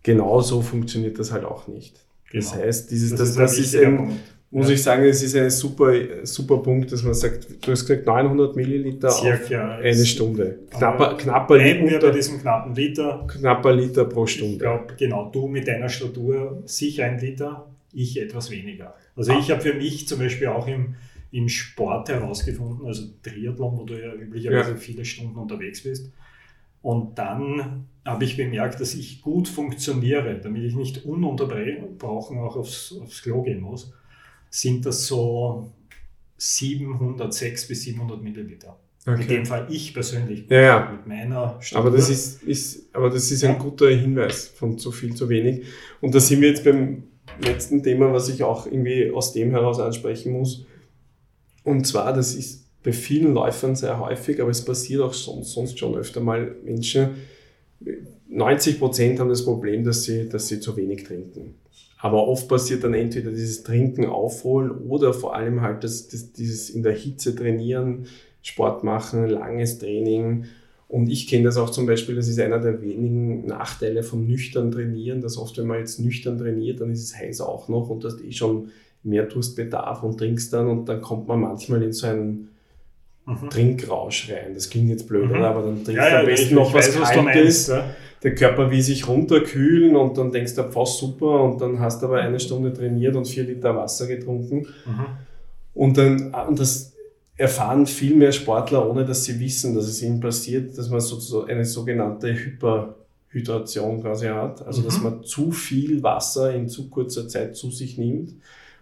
Genau 0.03 0.41
so 0.41 0.61
funktioniert 0.61 1.19
das 1.19 1.31
halt 1.31 1.43
auch 1.43 1.67
nicht. 1.67 2.05
Das 2.31 2.51
genau. 2.51 2.63
heißt, 2.63 2.91
dieses, 2.91 3.11
das, 3.11 3.19
das, 3.19 3.35
das 3.35 3.59
ist, 3.59 3.75
ein, 3.75 3.97
Punkt 3.97 4.19
muss 4.51 4.67
ja. 4.67 4.73
ich 4.73 4.83
sagen, 4.83 5.03
es 5.03 5.21
ist 5.21 5.35
ein 5.35 5.49
super, 5.49 5.93
super 6.23 6.57
Punkt, 6.57 6.91
dass 6.91 7.03
man 7.03 7.13
sagt, 7.13 7.47
du 7.65 7.71
hast 7.71 7.85
gesagt 7.85 8.07
900 8.07 8.55
Milliliter 8.55 9.11
Circa 9.11 9.75
auf 9.75 9.83
eine 9.83 10.05
Stunde. 10.05 10.59
Knapper, 10.71 11.17
knapper 11.17 11.57
Liter. 11.57 11.89
wir 11.89 11.99
bei 11.99 12.11
diesem 12.11 12.41
knappen 12.41 12.73
Liter. 12.73 13.27
Knapper 13.27 13.73
Liter 13.73 14.05
pro 14.05 14.25
Stunde. 14.25 14.53
Ich 14.53 14.59
glaube, 14.59 14.93
genau, 14.97 15.29
du 15.29 15.47
mit 15.47 15.67
deiner 15.67 15.89
Statur 15.89 16.63
sicher 16.65 17.05
ein 17.05 17.19
Liter, 17.19 17.67
ich 17.93 18.19
etwas 18.19 18.49
weniger. 18.49 18.95
Also 19.19 19.37
ich 19.37 19.51
habe 19.51 19.61
für 19.61 19.73
mich 19.73 20.07
zum 20.07 20.19
Beispiel 20.19 20.47
auch 20.47 20.67
im, 20.67 20.95
im 21.31 21.49
Sport 21.49 22.09
herausgefunden, 22.09 22.87
also 22.87 23.03
Triathlon, 23.21 23.77
wo 23.77 23.83
du 23.83 24.01
ja 24.01 24.13
üblicherweise 24.13 24.71
ja. 24.71 24.77
viele 24.77 25.05
Stunden 25.05 25.35
unterwegs 25.35 25.83
bist. 25.83 26.11
Und 26.81 27.19
dann 27.19 27.85
habe 28.05 28.23
ich 28.23 28.37
bemerkt, 28.37 28.79
dass 28.79 28.95
ich 28.95 29.21
gut 29.21 29.47
funktioniere, 29.47 30.39
damit 30.39 30.63
ich 30.63 30.75
nicht 30.75 31.05
ununterbrochen 31.05 32.39
auch 32.39 32.55
aufs, 32.55 32.95
aufs 32.99 33.21
Klo 33.21 33.43
gehen 33.43 33.61
muss 33.61 33.93
sind 34.49 34.85
das 34.85 35.05
so 35.05 35.71
700, 36.37 37.33
600 37.33 37.67
bis 37.67 37.83
700 37.83 38.21
Milliliter. 38.21 38.79
Okay. 39.05 39.21
In 39.21 39.27
dem 39.27 39.45
Fall 39.45 39.67
ich 39.69 39.93
persönlich 39.93 40.45
ja, 40.49 40.61
ja. 40.61 40.91
mit 40.91 41.07
meiner 41.07 41.57
Statur. 41.61 41.87
Aber 41.87 41.95
das 41.95 42.09
ist, 42.09 42.43
ist, 42.43 42.93
aber 42.93 43.09
das 43.09 43.31
ist 43.31 43.43
ein 43.43 43.57
guter 43.57 43.89
Hinweis 43.89 44.47
von 44.47 44.77
zu 44.77 44.91
viel, 44.91 45.15
zu 45.15 45.29
wenig. 45.29 45.65
Und 46.01 46.13
da 46.13 46.19
sind 46.19 46.41
wir 46.41 46.49
jetzt 46.49 46.63
beim 46.63 47.03
letzten 47.41 47.83
Thema, 47.83 48.13
was 48.13 48.29
ich 48.29 48.43
auch 48.43 48.65
irgendwie 48.65 49.11
aus 49.11 49.33
dem 49.33 49.51
heraus 49.51 49.79
ansprechen 49.79 50.33
muss. 50.33 50.65
Und 51.63 51.85
zwar, 51.85 52.13
das 52.13 52.33
ist 52.33 52.65
bei 52.83 52.93
vielen 52.93 53.33
Läufern 53.33 53.75
sehr 53.75 53.99
häufig, 53.99 54.41
aber 54.41 54.51
es 54.51 54.63
passiert 54.63 55.01
auch 55.01 55.13
sonst, 55.13 55.51
sonst 55.51 55.77
schon 55.77 55.95
öfter 55.95 56.21
mal 56.21 56.55
Menschen. 56.63 57.09
90 58.29 58.79
Prozent 58.79 59.19
haben 59.19 59.29
das 59.29 59.43
Problem, 59.43 59.83
dass 59.83 60.03
sie, 60.03 60.29
dass 60.29 60.47
sie 60.47 60.59
zu 60.59 60.75
wenig 60.77 61.03
trinken. 61.03 61.55
Aber 61.97 62.27
oft 62.27 62.47
passiert 62.47 62.83
dann 62.83 62.93
entweder 62.93 63.31
dieses 63.31 63.63
Trinken 63.63 64.05
aufholen 64.05 64.71
oder 64.71 65.13
vor 65.13 65.35
allem 65.35 65.61
halt 65.61 65.83
das, 65.83 66.07
das, 66.07 66.31
dieses 66.31 66.69
in 66.69 66.83
der 66.83 66.93
Hitze 66.93 67.35
trainieren, 67.35 68.07
Sport 68.41 68.85
machen, 68.85 69.27
langes 69.27 69.79
Training. 69.79 70.45
Und 70.89 71.07
ich 71.07 71.27
kenne 71.27 71.45
das 71.45 71.55
auch 71.57 71.69
zum 71.69 71.85
Beispiel, 71.85 72.15
das 72.15 72.27
ist 72.27 72.39
einer 72.39 72.59
der 72.59 72.81
wenigen 72.81 73.45
Nachteile 73.45 74.03
vom 74.03 74.25
nüchtern 74.25 74.71
Trainieren, 74.71 75.21
dass 75.21 75.37
oft, 75.37 75.57
wenn 75.57 75.67
man 75.67 75.79
jetzt 75.79 75.99
nüchtern 75.99 76.37
trainiert, 76.37 76.81
dann 76.81 76.91
ist 76.91 77.03
es 77.03 77.15
heiß 77.15 77.41
auch 77.41 77.69
noch 77.69 77.89
und 77.89 78.03
du 78.03 78.07
hast 78.07 78.21
eh 78.21 78.31
schon 78.31 78.71
mehr 79.03 79.23
Durstbedarf 79.23 80.03
und 80.03 80.17
trinkst 80.17 80.51
dann 80.51 80.67
und 80.67 80.89
dann 80.89 80.99
kommt 80.99 81.27
man 81.27 81.41
manchmal 81.41 81.83
in 81.83 81.93
so 81.93 82.07
einen 82.07 82.49
mhm. 83.25 83.49
Trinkrausch 83.49 84.31
rein. 84.31 84.55
Das 84.55 84.69
klingt 84.69 84.89
jetzt 84.89 85.07
blöd, 85.07 85.29
mhm. 85.29 85.35
aber 85.35 85.61
dann 85.61 85.83
trinkst 85.83 85.95
ja, 85.95 86.09
du 86.09 86.19
am 86.21 86.25
besten 86.25 86.55
noch 86.55 86.73
was 86.73 86.91
Kaltes. 86.91 87.67
Ja 87.67 87.95
der 88.23 88.35
Körper 88.35 88.69
will 88.69 88.81
sich 88.81 89.07
runterkühlen 89.07 89.95
und 89.95 90.17
dann 90.17 90.31
denkst 90.31 90.55
du, 90.55 90.63
fast 90.69 90.99
super 90.99 91.43
und 91.43 91.61
dann 91.61 91.79
hast 91.79 92.01
du 92.01 92.07
aber 92.07 92.17
eine 92.17 92.39
Stunde 92.39 92.73
trainiert 92.73 93.15
und 93.15 93.27
vier 93.27 93.43
Liter 93.43 93.75
Wasser 93.75 94.07
getrunken. 94.07 94.67
Mhm. 94.85 95.05
Und 95.73 95.97
dann, 95.97 96.33
und 96.33 96.59
das 96.59 96.93
erfahren 97.39 97.85
viel 97.85 98.15
mehr 98.15 98.33
Sportler, 98.33 98.87
ohne 98.87 99.05
dass 99.05 99.23
sie 99.23 99.39
wissen, 99.39 99.73
dass 99.73 99.85
es 99.85 100.03
ihnen 100.03 100.19
passiert, 100.19 100.77
dass 100.77 100.89
man 100.89 100.99
so, 100.99 101.45
eine 101.45 101.63
sogenannte 101.63 102.33
Hyperhydration 102.33 104.01
quasi 104.01 104.27
hat. 104.27 104.65
Also, 104.67 104.81
mhm. 104.81 104.85
dass 104.85 105.01
man 105.01 105.23
zu 105.23 105.51
viel 105.51 106.03
Wasser 106.03 106.53
in 106.53 106.67
zu 106.67 106.89
kurzer 106.89 107.29
Zeit 107.29 107.55
zu 107.55 107.71
sich 107.71 107.97
nimmt 107.97 108.33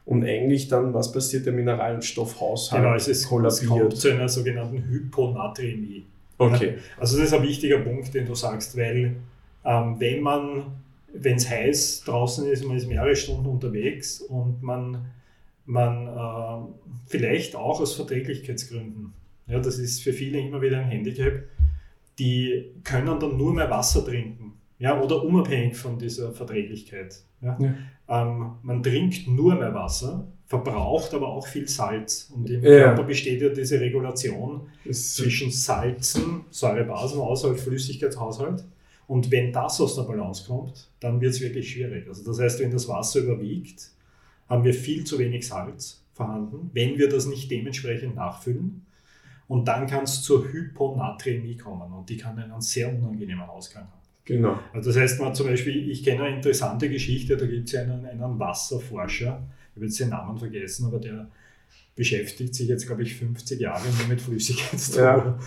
und 0.06 0.24
eigentlich 0.24 0.68
dann, 0.70 0.92
was 0.96 1.12
passiert, 1.12 1.46
der 1.46 1.54
Mineralstoffhaushalt 1.54 2.82
genau, 2.82 2.96
es, 2.96 3.08
ist, 3.08 3.28
kollabiert. 3.28 3.62
es 3.62 3.68
kommt 3.68 3.96
zu 3.98 4.12
einer 4.12 4.28
sogenannten 4.28 4.84
Hyponatremie. 4.90 6.06
Okay. 6.40 6.78
Also 7.00 7.18
das 7.18 7.28
ist 7.28 7.34
ein 7.34 7.44
wichtiger 7.44 7.78
Punkt, 7.78 8.12
den 8.16 8.26
du 8.26 8.34
sagst, 8.34 8.76
weil 8.76 9.18
ähm, 9.66 9.96
wenn 10.00 10.22
man, 10.22 10.64
wenn 11.14 11.36
es 11.36 11.48
heiß 11.48 12.04
draußen 12.06 12.48
ist, 12.48 12.66
man 12.66 12.76
ist 12.76 12.88
mehrere 12.88 13.16
Stunden 13.16 13.46
unterwegs 13.46 14.22
und 14.22 14.64
man, 14.64 15.06
man 15.68 16.08
äh, 16.08 16.74
vielleicht 17.06 17.56
auch 17.56 17.80
aus 17.80 17.94
Verträglichkeitsgründen, 17.94 19.14
ja, 19.46 19.60
das 19.60 19.78
ist 19.78 20.02
für 20.02 20.14
viele 20.14 20.40
immer 20.40 20.62
wieder 20.62 20.80
ein 20.80 20.90
Handicap, 20.90 21.44
die 22.18 22.72
können 22.84 23.20
dann 23.20 23.38
nur 23.38 23.54
mehr 23.54 23.70
Wasser 23.70 24.04
trinken, 24.04 24.54
ja, 24.80 25.00
oder 25.00 25.24
unabhängig 25.24 25.78
von 25.78 26.00
dieser 26.00 26.32
Verträglichkeit. 26.32 27.22
Ja. 27.42 27.58
ja. 27.60 27.76
Ähm, 28.10 28.54
man 28.64 28.82
trinkt 28.82 29.28
nur 29.28 29.56
mehr 29.56 29.74
Wasser, 29.74 30.28
verbraucht 30.46 31.14
aber 31.14 31.28
auch 31.28 31.46
viel 31.46 31.68
Salz. 31.68 32.32
Und 32.34 32.50
im 32.50 32.64
ja. 32.64 32.70
Körper 32.70 33.04
besteht 33.04 33.42
ja 33.42 33.50
diese 33.50 33.80
Regulation 33.80 34.62
zwischen 34.90 35.52
Salzen, 35.52 36.46
Säurebasenhaushalt, 36.50 37.60
Flüssigkeitshaushalt. 37.60 38.64
Und 39.08 39.32
wenn 39.32 39.52
das 39.52 39.80
aus 39.82 39.96
der 39.96 40.04
Balance 40.04 40.46
kommt, 40.48 40.90
dann 41.00 41.22
wird 41.22 41.34
es 41.34 41.42
wirklich 41.42 41.72
schwierig. 41.72 42.08
Also 42.08 42.24
das 42.26 42.40
heißt, 42.40 42.60
wenn 42.60 42.72
das 42.72 42.88
Wasser 42.88 43.20
überwiegt, 43.20 43.90
haben 44.50 44.64
wir 44.64 44.74
viel 44.74 45.04
zu 45.04 45.20
wenig 45.20 45.48
Salz 45.48 46.04
vorhanden, 46.14 46.70
wenn 46.74 46.98
wir 46.98 47.10
das 47.10 47.28
nicht 47.28 47.50
dementsprechend 47.52 48.16
nachfüllen. 48.16 48.86
Und 49.48 49.68
dann 49.68 49.88
kann 49.88 50.04
es 50.04 50.24
zur 50.24 50.52
Hyponatremie 50.52 51.58
kommen 51.58 51.94
und 51.94 52.10
die 52.10 52.18
kann 52.18 52.38
einen 52.38 52.60
sehr 52.60 52.94
unangenehmen 52.94 53.44
Ausgang 53.44 53.84
haben. 53.84 54.02
Genau. 54.26 54.60
Also 54.74 54.90
das 54.90 55.00
heißt, 55.00 55.22
man 55.22 55.34
zum 55.34 55.48
Beispiel, 55.48 55.90
ich 55.90 56.04
kenne 56.04 56.24
eine 56.24 56.36
interessante 56.36 56.90
Geschichte, 56.90 57.38
da 57.38 57.46
gibt 57.46 57.70
es 57.70 57.76
einen, 57.76 58.06
einen 58.06 58.40
Wasserforscher, 58.40 59.48
ich 59.70 59.76
habe 59.76 59.86
jetzt 59.86 60.00
den 60.00 60.10
Namen 60.10 60.38
vergessen, 60.38 60.88
aber 60.88 61.00
der, 61.00 61.30
beschäftigt 61.98 62.56
sich 62.56 62.70
jetzt, 62.70 62.86
glaube 62.86 63.04
ich, 63.04 63.16
50 63.16 63.60
Jahre 63.60 63.84
nur 64.00 64.08
mit 64.08 64.22
Flüssigkeitszufuhr. 64.22 65.04
Ja. 65.04 65.40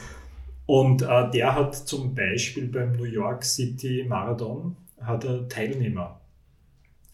Und 0.67 1.03
äh, 1.03 1.31
der 1.31 1.55
hat 1.55 1.75
zum 1.75 2.15
Beispiel 2.15 2.67
beim 2.67 2.93
New 2.93 3.05
York 3.05 3.45
City 3.45 4.05
Marathon 4.07 4.77
hat 5.01 5.25
er 5.25 5.49
Teilnehmer. 5.49 6.20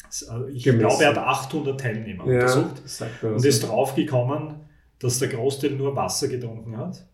Also 0.06 0.46
ich 0.48 0.64
Gemessen. 0.64 0.88
glaube, 0.88 1.04
er 1.04 1.10
hat 1.10 1.18
800 1.18 1.80
Teilnehmer 1.80 2.26
Ja, 2.26 2.34
untersucht 2.40 2.82
und 3.22 3.44
ist 3.44 3.60
draufgekommen, 3.60 4.54
dass 4.98 5.18
der 5.18 5.28
Großteil 5.28 5.72
nur 5.72 5.94
Wasser 5.96 6.28
getrunken 6.28 6.76
hat 6.76 7.06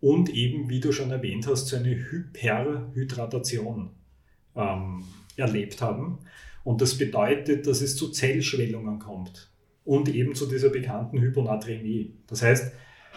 und 0.00 0.28
eben, 0.30 0.68
wie 0.68 0.80
du 0.80 0.92
schon 0.92 1.10
erwähnt 1.10 1.46
hast, 1.46 1.68
so 1.68 1.76
eine 1.76 1.90
Hyperhydratation 1.94 3.90
ähm, 4.56 5.04
erlebt 5.36 5.80
haben. 5.80 6.18
Und 6.64 6.80
das 6.82 6.96
bedeutet, 6.98 7.66
dass 7.66 7.80
es 7.80 7.96
zu 7.96 8.10
Zellschwellungen 8.10 8.98
kommt 8.98 9.50
und 9.84 10.08
eben 10.08 10.34
zu 10.34 10.46
dieser 10.46 10.68
bekannten 10.68 11.20
Hyponatremie. 11.20 12.14
Das 12.26 12.42
heißt, 12.42 12.72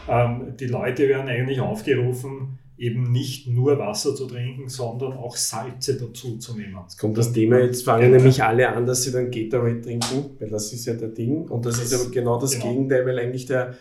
ähm, 0.07 0.55
die 0.57 0.67
Leute 0.67 1.07
werden 1.07 1.27
eigentlich 1.27 1.59
aufgerufen, 1.59 2.59
eben 2.77 3.11
nicht 3.11 3.47
nur 3.47 3.77
Wasser 3.77 4.15
zu 4.15 4.25
trinken, 4.25 4.67
sondern 4.67 5.13
auch 5.13 5.35
Salze 5.35 5.95
dazu 5.97 6.37
zu 6.37 6.55
nehmen. 6.57 6.75
Jetzt 6.83 6.97
kommt 6.97 7.17
das 7.17 7.31
Thema, 7.31 7.59
jetzt 7.59 7.83
fangen 7.85 8.11
Ja. 8.11 8.17
nämlich 8.17 8.43
alle 8.43 8.69
an, 8.69 8.85
dass 8.85 9.03
sie 9.03 9.11
dann 9.11 9.29
Gatorade 9.31 9.81
trinken, 9.81 10.31
weil 10.39 10.49
das 10.49 10.73
ist 10.73 10.85
ja 10.85 10.93
der 10.95 11.09
Ding. 11.09 11.47
Und 11.49 11.65
das, 11.65 11.75
Das- 11.79 11.91
ist 11.91 12.01
aber 12.01 12.09
genau 12.11 12.39
das 12.39 12.53
genau. 12.53 12.69
Gegenteil, 12.69 13.05
weil 13.05 13.19
eigentlich 13.19 13.45
der, 13.45 13.75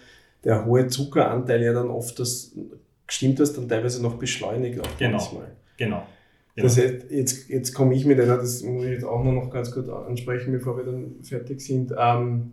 der 0.44 0.64
hohe 0.66 0.86
Zuckeranteil 0.88 1.62
ja 1.62 1.72
dann 1.72 1.88
oft 1.88 2.18
das, 2.18 2.52
stimmt 3.08 3.40
das 3.40 3.52
dann 3.54 3.68
teilweise 3.68 4.02
noch 4.02 4.14
beschleunigt 4.14 4.80
auch 4.80 4.98
Genau. 4.98 5.16
manchmal. 5.18 5.52
Genau. 5.78 6.02
Das 6.54 6.76
heißt, 6.76 7.10
jetzt, 7.10 7.48
jetzt 7.48 7.72
komme 7.72 7.94
ich 7.94 8.04
mit 8.04 8.20
einer, 8.20 8.36
das 8.36 8.62
muss 8.62 8.84
ich 8.84 8.90
jetzt 8.90 9.04
auch 9.04 9.24
nur 9.24 9.32
noch 9.32 9.48
ganz 9.50 9.70
kurz 9.72 9.88
ansprechen, 9.88 10.52
bevor 10.52 10.76
wir 10.76 10.84
dann 10.84 11.14
fertig 11.22 11.62
sind. 11.62 11.94
Ähm, 11.98 12.52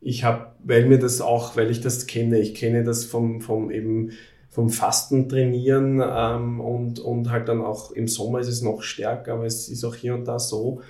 ich 0.00 0.24
habe, 0.24 0.48
weil 0.64 0.86
mir 0.86 0.98
das 0.98 1.20
auch, 1.20 1.56
weil 1.56 1.70
ich 1.70 1.80
das 1.80 2.06
kenne, 2.08 2.38
ich 2.40 2.54
kenne 2.56 2.82
das 2.82 3.04
vom, 3.04 3.40
vom 3.40 3.70
eben 3.70 4.10
vom 4.56 4.70
Fasten 4.70 5.28
trainieren 5.28 6.02
ähm, 6.02 6.62
und, 6.62 6.98
und 6.98 7.28
halt 7.28 7.46
dann 7.50 7.60
auch 7.60 7.90
im 7.90 8.08
Sommer 8.08 8.38
ist 8.38 8.48
es 8.48 8.62
noch 8.62 8.80
stärker, 8.80 9.34
aber 9.34 9.44
es 9.44 9.68
ist 9.68 9.84
auch 9.84 9.94
hier 9.94 10.14
und 10.14 10.24
da 10.24 10.38
so, 10.38 10.80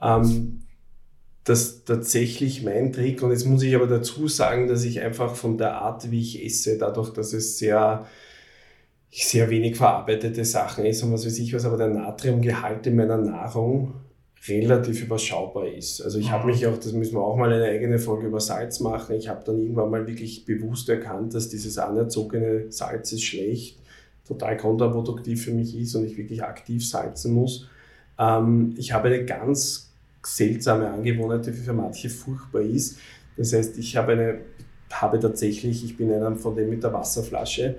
ähm, 0.00 0.60
dass 1.42 1.82
tatsächlich 1.84 2.62
mein 2.62 2.92
Trick, 2.92 3.20
und 3.20 3.32
jetzt 3.32 3.44
muss 3.44 3.64
ich 3.64 3.74
aber 3.74 3.88
dazu 3.88 4.28
sagen, 4.28 4.68
dass 4.68 4.84
ich 4.84 5.00
einfach 5.00 5.34
von 5.34 5.58
der 5.58 5.82
Art, 5.82 6.12
wie 6.12 6.20
ich 6.20 6.46
esse, 6.46 6.78
dadurch, 6.78 7.12
dass 7.12 7.32
es 7.32 7.58
sehr, 7.58 8.06
sehr 9.10 9.50
wenig 9.50 9.74
verarbeitete 9.74 10.44
Sachen 10.44 10.84
ist 10.84 11.02
und 11.02 11.12
was 11.12 11.26
weiß 11.26 11.40
ich 11.40 11.52
was, 11.52 11.64
aber 11.64 11.76
der 11.76 11.88
Natriumgehalt 11.88 12.86
in 12.86 12.94
meiner 12.94 13.18
Nahrung 13.18 13.94
relativ 14.46 15.02
überschaubar 15.02 15.66
ist. 15.66 16.00
Also 16.00 16.18
ich 16.18 16.30
habe 16.30 16.46
Mhm. 16.46 16.50
mich 16.50 16.66
auch, 16.66 16.76
das 16.78 16.92
müssen 16.92 17.14
wir 17.14 17.22
auch 17.22 17.36
mal 17.36 17.52
eine 17.52 17.64
eigene 17.64 17.98
Folge 17.98 18.26
über 18.28 18.40
Salz 18.40 18.80
machen, 18.80 19.16
ich 19.16 19.28
habe 19.28 19.42
dann 19.44 19.58
irgendwann 19.58 19.90
mal 19.90 20.06
wirklich 20.06 20.44
bewusst 20.44 20.88
erkannt, 20.88 21.34
dass 21.34 21.48
dieses 21.48 21.78
anerzogene 21.78 22.70
Salz 22.70 23.12
ist 23.12 23.24
schlecht, 23.24 23.78
total 24.26 24.56
kontraproduktiv 24.56 25.44
für 25.44 25.52
mich 25.52 25.76
ist 25.76 25.94
und 25.94 26.04
ich 26.04 26.16
wirklich 26.16 26.42
aktiv 26.42 26.86
salzen 26.88 27.32
muss. 27.34 27.68
Ähm, 28.18 28.74
ich 28.76 28.92
habe 28.92 29.08
eine 29.08 29.24
ganz 29.24 29.90
seltsame 30.24 30.90
Angewohnheit, 30.90 31.46
die 31.46 31.52
für 31.52 31.72
manche 31.72 32.10
furchtbar 32.10 32.60
ist. 32.62 32.98
Das 33.36 33.52
heißt, 33.52 33.78
ich 33.78 33.96
habe 33.96 34.12
eine, 34.12 34.38
habe 34.90 35.18
tatsächlich, 35.20 35.84
ich 35.84 35.96
bin 35.96 36.12
einer 36.12 36.34
von 36.36 36.54
denen 36.56 36.70
mit 36.70 36.82
der 36.82 36.92
Wasserflasche 36.92 37.76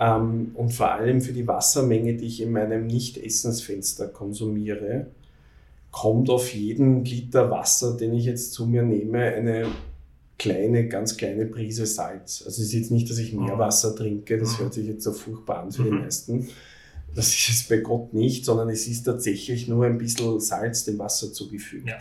ähm, 0.00 0.50
und 0.54 0.72
vor 0.72 0.90
allem 0.90 1.20
für 1.20 1.32
die 1.32 1.46
Wassermenge, 1.46 2.14
die 2.14 2.26
ich 2.26 2.40
in 2.42 2.52
meinem 2.52 2.86
Nicht-Essensfenster 2.86 4.08
konsumiere, 4.08 5.06
kommt 5.98 6.28
auf 6.28 6.52
jeden 6.52 7.06
Liter 7.06 7.50
Wasser, 7.50 7.96
den 7.96 8.12
ich 8.12 8.26
jetzt 8.26 8.52
zu 8.52 8.66
mir 8.66 8.82
nehme, 8.82 9.18
eine 9.18 9.66
kleine, 10.38 10.88
ganz 10.88 11.16
kleine 11.16 11.46
Prise 11.46 11.86
Salz. 11.86 12.42
Also 12.44 12.60
es 12.60 12.68
ist 12.68 12.74
jetzt 12.74 12.90
nicht, 12.90 13.08
dass 13.08 13.16
ich 13.16 13.32
mehr 13.32 13.54
Mhm. 13.54 13.58
Wasser 13.58 13.96
trinke, 13.96 14.36
das 14.36 14.52
Mhm. 14.58 14.64
hört 14.64 14.74
sich 14.74 14.86
jetzt 14.86 15.04
so 15.04 15.12
furchtbar 15.12 15.62
an 15.62 15.72
für 15.72 15.84
die 15.84 15.90
Mhm. 15.90 16.00
meisten. 16.00 16.48
Das 17.14 17.28
ist 17.28 17.48
es 17.48 17.62
bei 17.66 17.78
Gott 17.78 18.12
nicht, 18.12 18.44
sondern 18.44 18.68
es 18.68 18.86
ist 18.86 19.04
tatsächlich 19.04 19.68
nur 19.68 19.86
ein 19.86 19.96
bisschen 19.96 20.38
Salz 20.38 20.84
dem 20.84 20.98
Wasser 20.98 21.32
zugefügt. 21.32 21.88
Ja. 21.88 21.96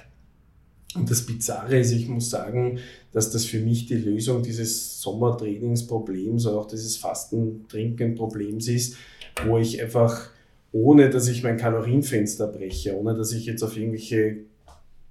Und 1.00 1.10
das 1.10 1.26
Bizarre 1.26 1.80
ist, 1.80 1.92
ich 1.92 2.10
muss 2.10 2.30
sagen, 2.30 2.80
dass 3.14 3.32
das 3.32 3.46
für 3.46 3.62
mich 3.62 3.86
die 3.86 3.96
Lösung 3.96 4.44
dieses 4.44 5.00
Sommertrainingsproblems 5.02 6.46
oder 6.48 6.58
auch 6.60 6.68
dieses 6.68 6.98
Fasten-Trinken-Problems 6.98 8.68
ist, 8.68 8.98
wo 9.46 9.58
ich 9.58 9.82
einfach, 9.82 10.30
ohne 10.72 11.10
dass 11.10 11.28
ich 11.28 11.42
mein 11.44 11.58
Kalorienfenster 11.58 12.48
breche, 12.48 12.96
ohne 12.98 13.16
dass 13.16 13.32
ich 13.32 13.46
jetzt 13.46 13.64
auf 13.64 13.76
irgendwelche 13.78 14.38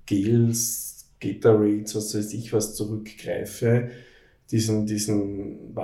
Gels, 0.07 1.07
Gatorades, 1.21 1.95
was 1.95 2.15
weiß 2.15 2.33
ich 2.35 2.53
was 2.53 2.75
zurückgreife, 2.75 3.89
diesen, 4.51 4.85
diesen 4.87 5.75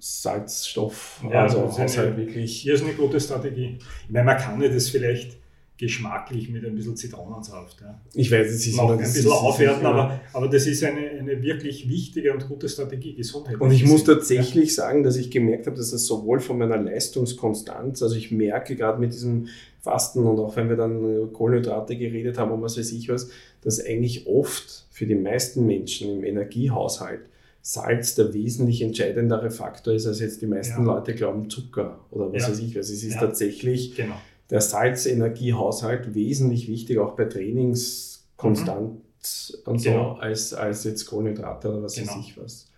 Wassersalzstoff, 0.00 1.22
Ja, 1.30 1.42
also 1.42 1.62
das 1.66 1.78
ist 1.92 1.98
eine- 1.98 2.16
wirklich 2.16 2.62
Hier 2.62 2.74
ist 2.74 2.82
eine 2.82 2.94
gute 2.94 3.20
Strategie. 3.20 3.78
Ich 4.06 4.10
meine, 4.10 4.24
man 4.24 4.38
kann 4.38 4.60
ja 4.60 4.68
das 4.68 4.88
vielleicht 4.88 5.36
geschmacklich 5.80 6.50
mit 6.50 6.64
ein 6.64 6.74
bisschen 6.74 6.94
Zitronensaft. 6.96 7.80
Ja. 7.80 7.98
Ich 8.14 8.30
weiß, 8.30 8.46
es 8.48 8.66
ist 8.66 8.76
noch 8.76 8.84
immer- 8.84 8.92
ein 8.92 8.98
bisschen 8.98 9.24
ist- 9.26 9.30
aufwerten, 9.32 9.82
ja. 9.82 9.90
aber, 9.90 10.20
aber 10.34 10.48
das 10.48 10.66
ist 10.66 10.84
eine, 10.84 11.00
eine 11.00 11.42
wirklich 11.42 11.88
wichtige 11.88 12.32
und 12.34 12.46
gute 12.48 12.68
Strategie, 12.68 13.14
Gesundheit. 13.14 13.60
Und 13.60 13.70
ich 13.72 13.84
muss 13.86 14.04
tatsächlich 14.04 14.74
sagen, 14.74 15.02
dass 15.02 15.16
ich 15.16 15.30
gemerkt 15.30 15.66
habe, 15.66 15.76
dass 15.76 15.90
das 15.90 16.04
sowohl 16.06 16.38
von 16.40 16.58
meiner 16.58 16.76
Leistungskonstanz, 16.76 18.02
also 18.02 18.14
ich 18.14 18.30
merke 18.30 18.76
gerade 18.76 19.00
mit 19.00 19.12
diesem 19.12 19.48
Fasten 19.80 20.20
und 20.26 20.38
auch 20.38 20.54
wenn 20.56 20.68
wir 20.68 20.76
dann 20.76 21.32
Kohlenhydrate 21.32 21.96
geredet 21.96 22.36
haben 22.38 22.50
und 22.52 22.60
was 22.62 22.76
weiß 22.78 22.92
ich 22.92 23.08
was, 23.08 23.30
dass 23.62 23.84
eigentlich 23.84 24.26
oft 24.26 24.84
für 24.90 25.06
die 25.06 25.14
meisten 25.14 25.66
Menschen 25.66 26.18
im 26.18 26.24
Energiehaushalt 26.24 27.20
Salz 27.62 28.14
der 28.14 28.32
wesentlich 28.32 28.80
entscheidendere 28.80 29.50
Faktor 29.50 29.92
ist, 29.92 30.06
als 30.06 30.20
jetzt 30.20 30.40
die 30.40 30.46
meisten 30.46 30.80
Ja. 30.80 30.94
Leute 30.94 31.14
glauben 31.14 31.50
Zucker 31.50 32.00
oder 32.10 32.32
was 32.32 32.42
Ja. 32.42 32.48
weiß 32.50 32.58
ich 32.60 32.74
was. 32.74 32.88
Es 32.88 33.02
ist 33.02 33.14
Ja. 33.14 33.20
tatsächlich 33.20 33.94
Genau. 33.94 34.14
Der 34.50 34.60
Salzenergiehaushalt 34.60 36.14
wesentlich 36.14 36.68
wichtig, 36.68 36.98
auch 36.98 37.16
bei 37.16 37.24
Trainingskonstanz 37.24 39.62
und 39.64 39.78
so, 39.80 39.90
Genau. 39.90 40.12
als, 40.14 40.54
als 40.54 40.84
jetzt 40.84 41.06
Kohlenhydrate 41.06 41.68
oder 41.70 41.82
was 41.82 41.94
Genau. 41.94 42.12
weiß 42.16 42.20
ich 42.20 42.36
was. 42.38 42.70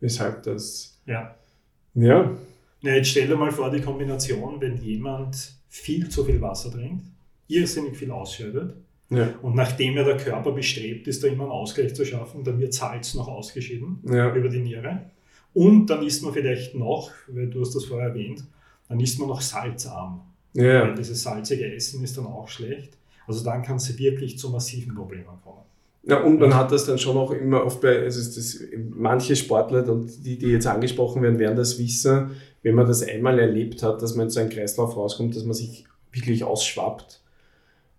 Weshalb 0.00 0.42
das, 0.44 0.98
Ja. 1.06 1.34
ja, 1.94 2.30
Ja, 2.82 2.94
jetzt 2.94 3.08
stell 3.08 3.28
dir 3.28 3.36
mal 3.36 3.52
vor, 3.52 3.70
die 3.70 3.80
Kombination, 3.82 4.58
wenn 4.60 4.78
jemand 4.78 5.52
viel 5.68 6.08
zu 6.08 6.24
viel 6.24 6.40
Wasser 6.40 6.70
trinkt, 6.70 7.04
irrsinnig 7.46 7.94
viel 7.96 8.10
ausscheidet 8.10 8.74
ja, 9.10 9.34
und 9.42 9.54
nachdem 9.54 9.94
ja 9.96 10.04
der 10.04 10.16
Körper 10.16 10.52
bestrebt 10.52 11.06
ist, 11.06 11.22
da 11.22 11.28
immer 11.28 11.42
einen 11.44 11.52
Ausgleich 11.52 11.94
zu 11.94 12.06
schaffen, 12.06 12.42
dann 12.44 12.58
wird 12.58 12.72
Salz 12.72 13.12
noch 13.14 13.28
ausgeschieden 13.28 13.98
ja, 14.06 14.34
über 14.34 14.48
die 14.48 14.60
Niere. 14.60 15.10
Und 15.52 15.86
dann 15.90 16.02
isst 16.06 16.22
man 16.22 16.32
vielleicht 16.32 16.74
noch, 16.76 17.10
weil 17.28 17.50
du 17.50 17.60
hast 17.60 17.74
das 17.74 17.84
vorher 17.84 18.08
erwähnt, 18.10 18.44
dann 18.88 18.98
isst 19.00 19.18
man 19.18 19.28
noch 19.28 19.40
salzarm. 19.42 20.22
Weil 20.54 20.64
ja, 20.66 20.94
dieses 20.94 21.22
salzige 21.22 21.72
Essen 21.74 22.02
ist 22.04 22.16
dann 22.16 22.26
auch 22.26 22.48
schlecht. 22.48 22.96
Also 23.26 23.44
dann 23.44 23.62
kann 23.62 23.76
es 23.76 23.96
wirklich 23.98 24.38
zu 24.38 24.50
massiven 24.50 24.94
Problemen 24.94 25.24
kommen. 25.44 25.62
ja. 26.02 26.20
Und 26.22 26.40
man 26.40 26.54
hat 26.54 26.72
das 26.72 26.86
dann 26.86 26.98
schon 26.98 27.16
auch 27.16 27.30
immer 27.30 27.64
oft 27.64 27.80
bei, 27.80 28.00
also 28.00 28.20
ist 28.20 28.36
das, 28.36 28.58
manche 28.96 29.36
Sportler 29.36 29.88
und 29.88 30.24
die, 30.24 30.36
die 30.38 30.48
jetzt 30.48 30.66
angesprochen 30.66 31.22
werden, 31.22 31.38
werden 31.38 31.56
das 31.56 31.78
wissen, 31.78 32.30
wenn 32.62 32.74
man 32.74 32.86
das 32.86 33.02
einmal 33.06 33.38
erlebt 33.38 33.82
hat, 33.82 34.02
dass 34.02 34.16
man 34.16 34.26
in 34.26 34.30
so 34.30 34.40
einen 34.40 34.50
Kreislauf 34.50 34.96
rauskommt, 34.96 35.36
dass 35.36 35.44
man 35.44 35.54
sich 35.54 35.84
wirklich 36.12 36.42
ausschwappt. 36.42 37.20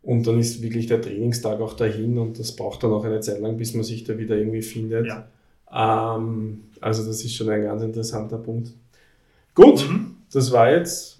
Und 0.03 0.25
dann 0.27 0.39
ist 0.39 0.61
wirklich 0.61 0.87
der 0.87 1.01
Trainingstag 1.01 1.61
auch 1.61 1.73
dahin 1.73 2.17
und 2.17 2.37
das 2.39 2.55
braucht 2.55 2.83
dann 2.83 2.91
auch 2.91 3.05
eine 3.05 3.19
Zeit 3.21 3.39
lang, 3.39 3.55
bis 3.55 3.73
man 3.73 3.83
sich 3.83 4.03
da 4.03 4.17
wieder 4.17 4.35
irgendwie 4.35 4.63
findet. 4.63 5.05
Ja. 5.07 5.27
Ähm, 5.71 6.63
also 6.81 7.05
das 7.05 7.23
ist 7.23 7.35
schon 7.35 7.49
ein 7.49 7.63
ganz 7.63 7.81
interessanter 7.83 8.37
Punkt. 8.39 8.71
Gut, 9.53 9.87
Mhm. 9.89 10.15
das 10.33 10.51
war 10.51 10.71
jetzt 10.71 11.19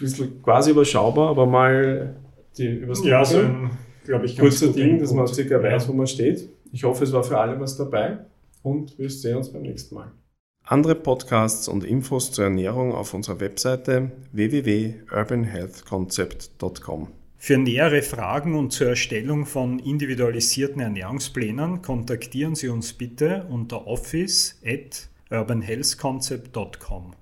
bisschen 0.00 0.42
quasi 0.42 0.70
überschaubar, 0.72 1.28
aber 1.30 1.46
mal 1.46 2.16
die 2.56 2.66
übers 2.66 3.04
Ja, 3.04 3.24
so 3.24 3.38
ein, 3.38 3.70
glaube 4.04 4.26
ich, 4.26 4.36
ganz 4.36 4.58
kurzer 4.60 4.72
Ding, 4.72 4.98
dass 4.98 5.12
man 5.12 5.26
circa 5.28 5.62
weiß, 5.62 5.84
Ja. 5.84 5.88
wo 5.88 5.92
man 5.92 6.06
steht. 6.06 6.48
Ich 6.72 6.84
hoffe, 6.84 7.04
es 7.04 7.12
war 7.12 7.22
für 7.24 7.38
alle 7.38 7.58
was 7.60 7.76
dabei 7.76 8.18
und 8.62 8.98
wir 8.98 9.10
sehen 9.10 9.36
uns 9.36 9.52
beim 9.52 9.62
nächsten 9.62 9.94
Mal. 9.94 10.10
Andere 10.64 10.94
Podcasts 10.94 11.68
und 11.68 11.84
Infos 11.84 12.32
zur 12.32 12.44
Ernährung 12.44 12.92
auf 12.94 13.12
unserer 13.14 13.40
Webseite 13.40 14.10
www.urbanhealthconcept.com. 14.32 17.08
Für 17.42 17.56
nähere 17.58 18.02
Fragen 18.02 18.54
und 18.54 18.70
zur 18.72 18.88
Erstellung 18.88 19.46
von 19.46 19.78
individualisierten 19.78 20.80
Ernährungsplänen 20.82 21.80
kontaktieren 21.82 22.54
Sie 22.54 22.68
uns 22.68 22.92
bitte 22.92 23.46
unter 23.48 23.86
office 23.86 24.60
at 24.64 25.08
urbanhealthconcept.com. 25.30 27.14